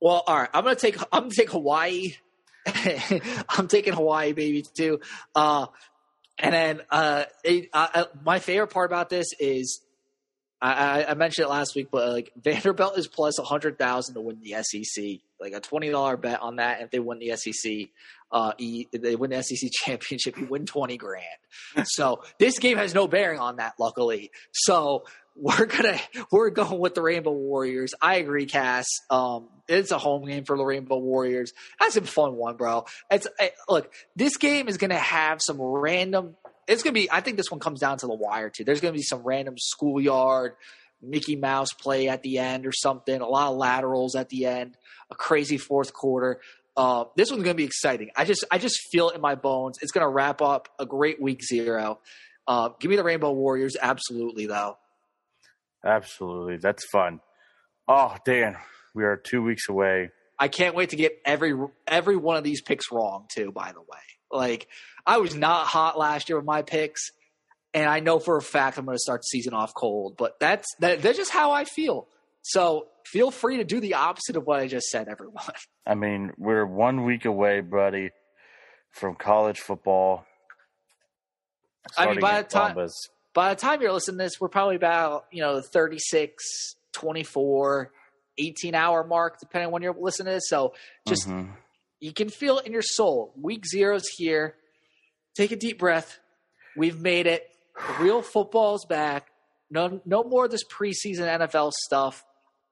[0.00, 0.50] Well, all right.
[0.52, 0.98] I'm gonna take.
[1.12, 2.14] I'm gonna take Hawaii.
[3.48, 5.00] I'm taking Hawaii, baby, too.
[5.34, 5.66] Uh,
[6.38, 9.80] and then uh, it, uh, uh, my favorite part about this is
[10.62, 14.20] I, I mentioned it last week, but like Vanderbilt is plus a hundred thousand to
[14.20, 15.20] win the SEC.
[15.40, 16.82] Like a twenty dollar bet on that.
[16.82, 17.88] If they win the SEC,
[18.30, 21.24] uh, they win the SEC championship, you win twenty grand.
[21.84, 24.30] so this game has no bearing on that, luckily.
[24.52, 25.04] So
[25.34, 25.98] we're gonna
[26.30, 27.92] we're going with the Rainbow Warriors.
[28.00, 28.86] I agree, Cass.
[29.10, 31.52] Um, it's a home game for the Rainbow Warriors.
[31.80, 32.84] That's a fun one, bro.
[33.10, 36.36] It's it, look, this game is gonna have some random.
[36.68, 37.10] It's gonna be.
[37.10, 38.64] I think this one comes down to the wire too.
[38.64, 40.54] There's gonna be some random schoolyard
[41.02, 43.20] Mickey Mouse play at the end or something.
[43.20, 44.76] A lot of laterals at the end.
[45.10, 46.40] A crazy fourth quarter.
[46.76, 48.10] Uh, this one's gonna be exciting.
[48.16, 49.78] I just I just feel it in my bones.
[49.82, 51.98] It's gonna wrap up a great week zero.
[52.46, 54.78] Uh, give me the Rainbow Warriors, absolutely though.
[55.84, 56.58] Absolutely.
[56.58, 57.20] That's fun.
[57.88, 58.56] Oh, Dan,
[58.94, 60.10] we are two weeks away.
[60.38, 61.54] I can't wait to get every
[61.86, 63.52] every one of these picks wrong too.
[63.52, 63.98] By the way,
[64.30, 64.68] like
[65.06, 67.10] I was not hot last year with my picks,
[67.74, 70.16] and I know for a fact I'm going to start the season off cold.
[70.16, 72.06] But that's that, that's just how I feel.
[72.42, 75.42] So feel free to do the opposite of what I just said, everyone.
[75.86, 78.10] I mean, we're one week away, buddy,
[78.92, 80.24] from college football.
[81.96, 83.08] I mean, by the time Columbus.
[83.34, 87.90] by the time you're listening to this, we're probably about, you know, 36, 24,
[88.38, 90.48] 18 hour mark, depending on when you're listening to this.
[90.48, 90.74] So
[91.08, 91.50] just, Mhm.
[92.00, 93.32] you can feel it in your soul.
[93.36, 94.56] Week zero's here.
[95.34, 96.18] Take a deep breath.
[96.76, 97.48] We've made it.
[97.98, 99.28] Real football's back.
[99.70, 102.24] No, no more of this preseason NFL stuff.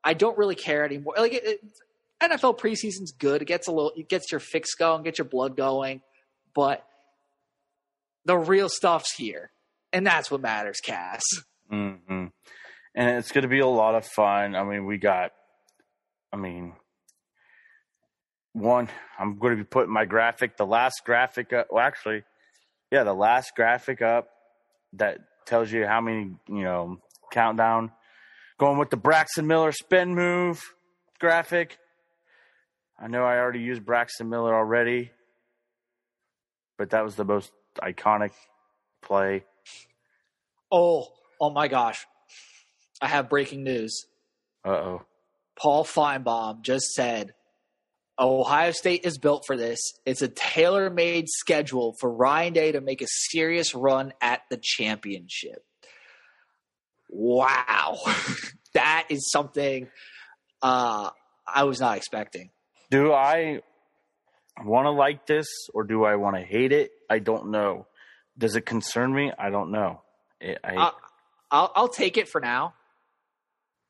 [0.05, 1.15] I don't really care anymore.
[1.17, 1.61] Like it, it,
[2.23, 3.43] NFL preseason's good.
[3.43, 6.03] It gets a little, it gets your fix going, gets your blood going,
[6.55, 6.85] but
[8.27, 9.51] the real stuff's here,
[9.93, 11.23] and that's what matters, Cass.
[11.73, 12.27] Mm-hmm.
[12.95, 14.55] And it's going to be a lot of fun.
[14.55, 15.33] I mean, we got,
[16.33, 16.75] I mean,
[18.53, 18.89] one,
[19.19, 21.53] I'm going to be putting my graphic, the last graphic.
[21.53, 22.25] Well, actually,
[22.91, 24.29] yeah, the last graphic up
[24.95, 26.99] that tells you how many, you know,
[27.31, 27.93] countdown.
[28.59, 30.63] Going with the Braxton Miller spin move
[31.19, 31.79] graphic.
[32.99, 35.11] I know I already used Braxton Miller already,
[36.77, 38.33] but that was the most iconic
[39.03, 39.45] play.
[40.71, 41.09] Oh,
[41.41, 42.07] oh my gosh!
[43.01, 44.05] I have breaking news.
[44.65, 45.03] Uh oh.
[45.57, 47.35] Paul Finebaum just said
[48.21, 49.81] Ohio State is built for this.
[50.05, 54.59] It's a tailor made schedule for Ryan Day to make a serious run at the
[54.63, 55.65] championship.
[57.09, 57.99] Wow.
[58.75, 59.89] that is something
[60.63, 61.11] uh,
[61.47, 62.51] I was not expecting.
[62.91, 63.61] Do I
[64.63, 66.91] want to like this or do I want to hate it?
[67.09, 67.87] I don't know.
[68.37, 69.33] Does it concern me?
[69.39, 70.03] I don't know.
[70.41, 70.93] It, I, I,
[71.51, 72.75] I'll, I'll take it for now,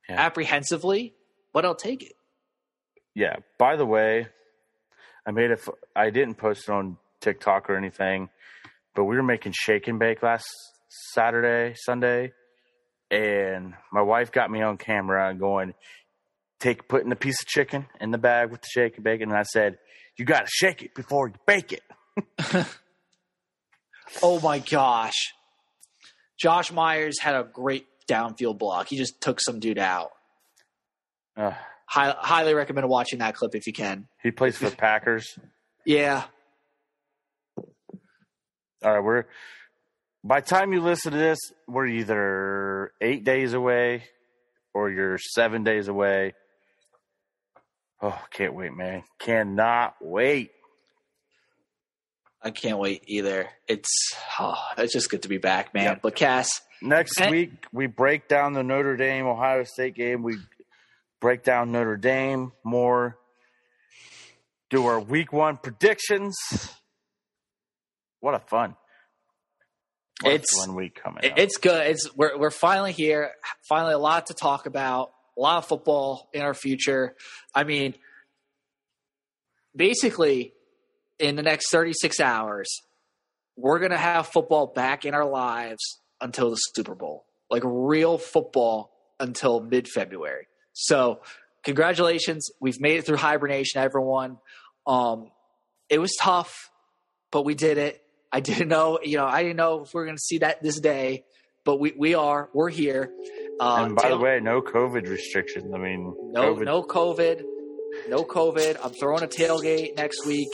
[0.08, 0.20] Yeah.
[0.20, 1.14] apprehensively,
[1.52, 2.12] but I'll take it.
[3.14, 3.36] Yeah.
[3.58, 4.26] By the way,
[5.26, 5.54] I made a.
[5.54, 8.28] f- I didn't post it on TikTok or anything,
[8.94, 10.46] but we were making shake and bake last
[11.12, 12.32] Saturday, Sunday,
[13.10, 15.74] and my wife got me on camera going,
[16.58, 19.32] take putting a piece of chicken in the bag with the shake and bake, and
[19.32, 19.78] I said,
[20.16, 22.66] "You got to shake it before you bake it."
[24.22, 25.32] Oh my gosh.
[26.38, 28.88] Josh Myers had a great downfield block.
[28.88, 30.10] He just took some dude out.
[31.36, 31.52] Uh,
[31.90, 34.06] High, highly recommend watching that clip if you can.
[34.22, 35.36] he plays for the Packers.
[35.84, 36.22] Yeah.
[38.84, 39.24] All right, we're
[40.22, 44.04] by the time you listen to this, we're either eight days away
[44.72, 46.34] or you're seven days away.
[48.00, 49.02] Oh, can't wait, man.
[49.18, 50.52] Cannot wait.
[52.42, 53.48] I can't wait either.
[53.68, 55.84] It's oh, it's just good to be back, man.
[55.84, 56.02] Yep.
[56.02, 56.48] But Cass,
[56.80, 60.22] Next And- week we break down the Notre Dame Ohio State game.
[60.22, 60.38] We
[61.20, 63.18] break down Notre Dame more.
[64.70, 66.36] Do our week one predictions.
[68.20, 68.76] What a fun.
[70.22, 71.38] What It's- one week coming up.
[71.38, 71.86] it's good.
[71.86, 73.32] It's we're we're finally here.
[73.68, 75.12] Finally, a lot to talk about.
[75.36, 77.16] A lot of football in our future.
[77.54, 77.94] I mean,
[79.74, 80.52] basically,
[81.18, 82.68] in the next thirty six hours,
[83.56, 88.92] we're gonna have football back in our lives until the Super Bowl, like real football
[89.18, 90.46] until mid February.
[90.82, 91.20] So,
[91.62, 94.38] congratulations, we've made it through hibernation, everyone.
[94.86, 95.30] Um,
[95.90, 96.70] it was tough,
[97.30, 98.02] but we did it.
[98.32, 100.62] I didn't know, you know, I didn't know if we are going to see that
[100.62, 101.24] this day,
[101.64, 102.48] but we we are.
[102.54, 103.12] We're here.
[103.60, 105.70] Uh, and by the way, no COVID restrictions.
[105.74, 107.42] I mean, no COVID no COVID,
[108.08, 108.78] no COVID.
[108.82, 110.48] I'm throwing a tailgate next week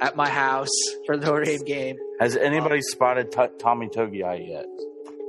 [0.00, 0.70] at my house
[1.04, 1.96] for the Notre Dame game.
[2.20, 4.66] Has anybody spotted t- Tommy Togiai yet?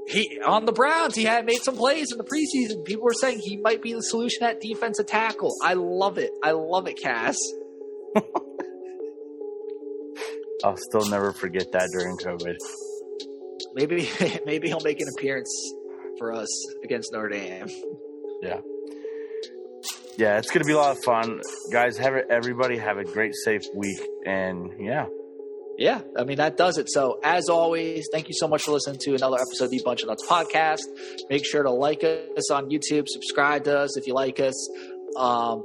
[0.10, 1.16] He on the Browns.
[1.16, 2.84] He had made some plays in the preseason.
[2.84, 5.54] People were saying he might be the solution at defensive tackle.
[5.64, 6.32] I love it.
[6.44, 7.38] I love it, Cass.
[10.64, 12.56] I'll still never forget that during COVID.
[13.76, 14.10] Maybe
[14.46, 15.54] maybe he'll make an appearance
[16.18, 16.50] for us
[16.84, 17.68] against Notre Dame.
[18.42, 18.62] Yeah.
[20.18, 21.40] Yeah, it's going to be a lot of fun.
[21.72, 24.02] Guys, have it, everybody have a great, safe week.
[24.26, 25.06] And yeah.
[25.80, 26.90] Yeah, I mean, that does it.
[26.92, 30.04] So, as always, thank you so much for listening to another episode of the Bunch
[30.04, 30.82] of Nuts podcast.
[31.30, 34.70] Make sure to like us on YouTube, subscribe to us if you like us.
[35.16, 35.64] Um,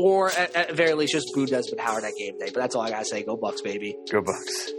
[0.00, 2.46] or at, at very least, just boo Desmond Howard at game day.
[2.52, 3.22] But that's all I got to say.
[3.22, 3.96] Go Bucks, baby.
[4.10, 4.72] Go Bucks.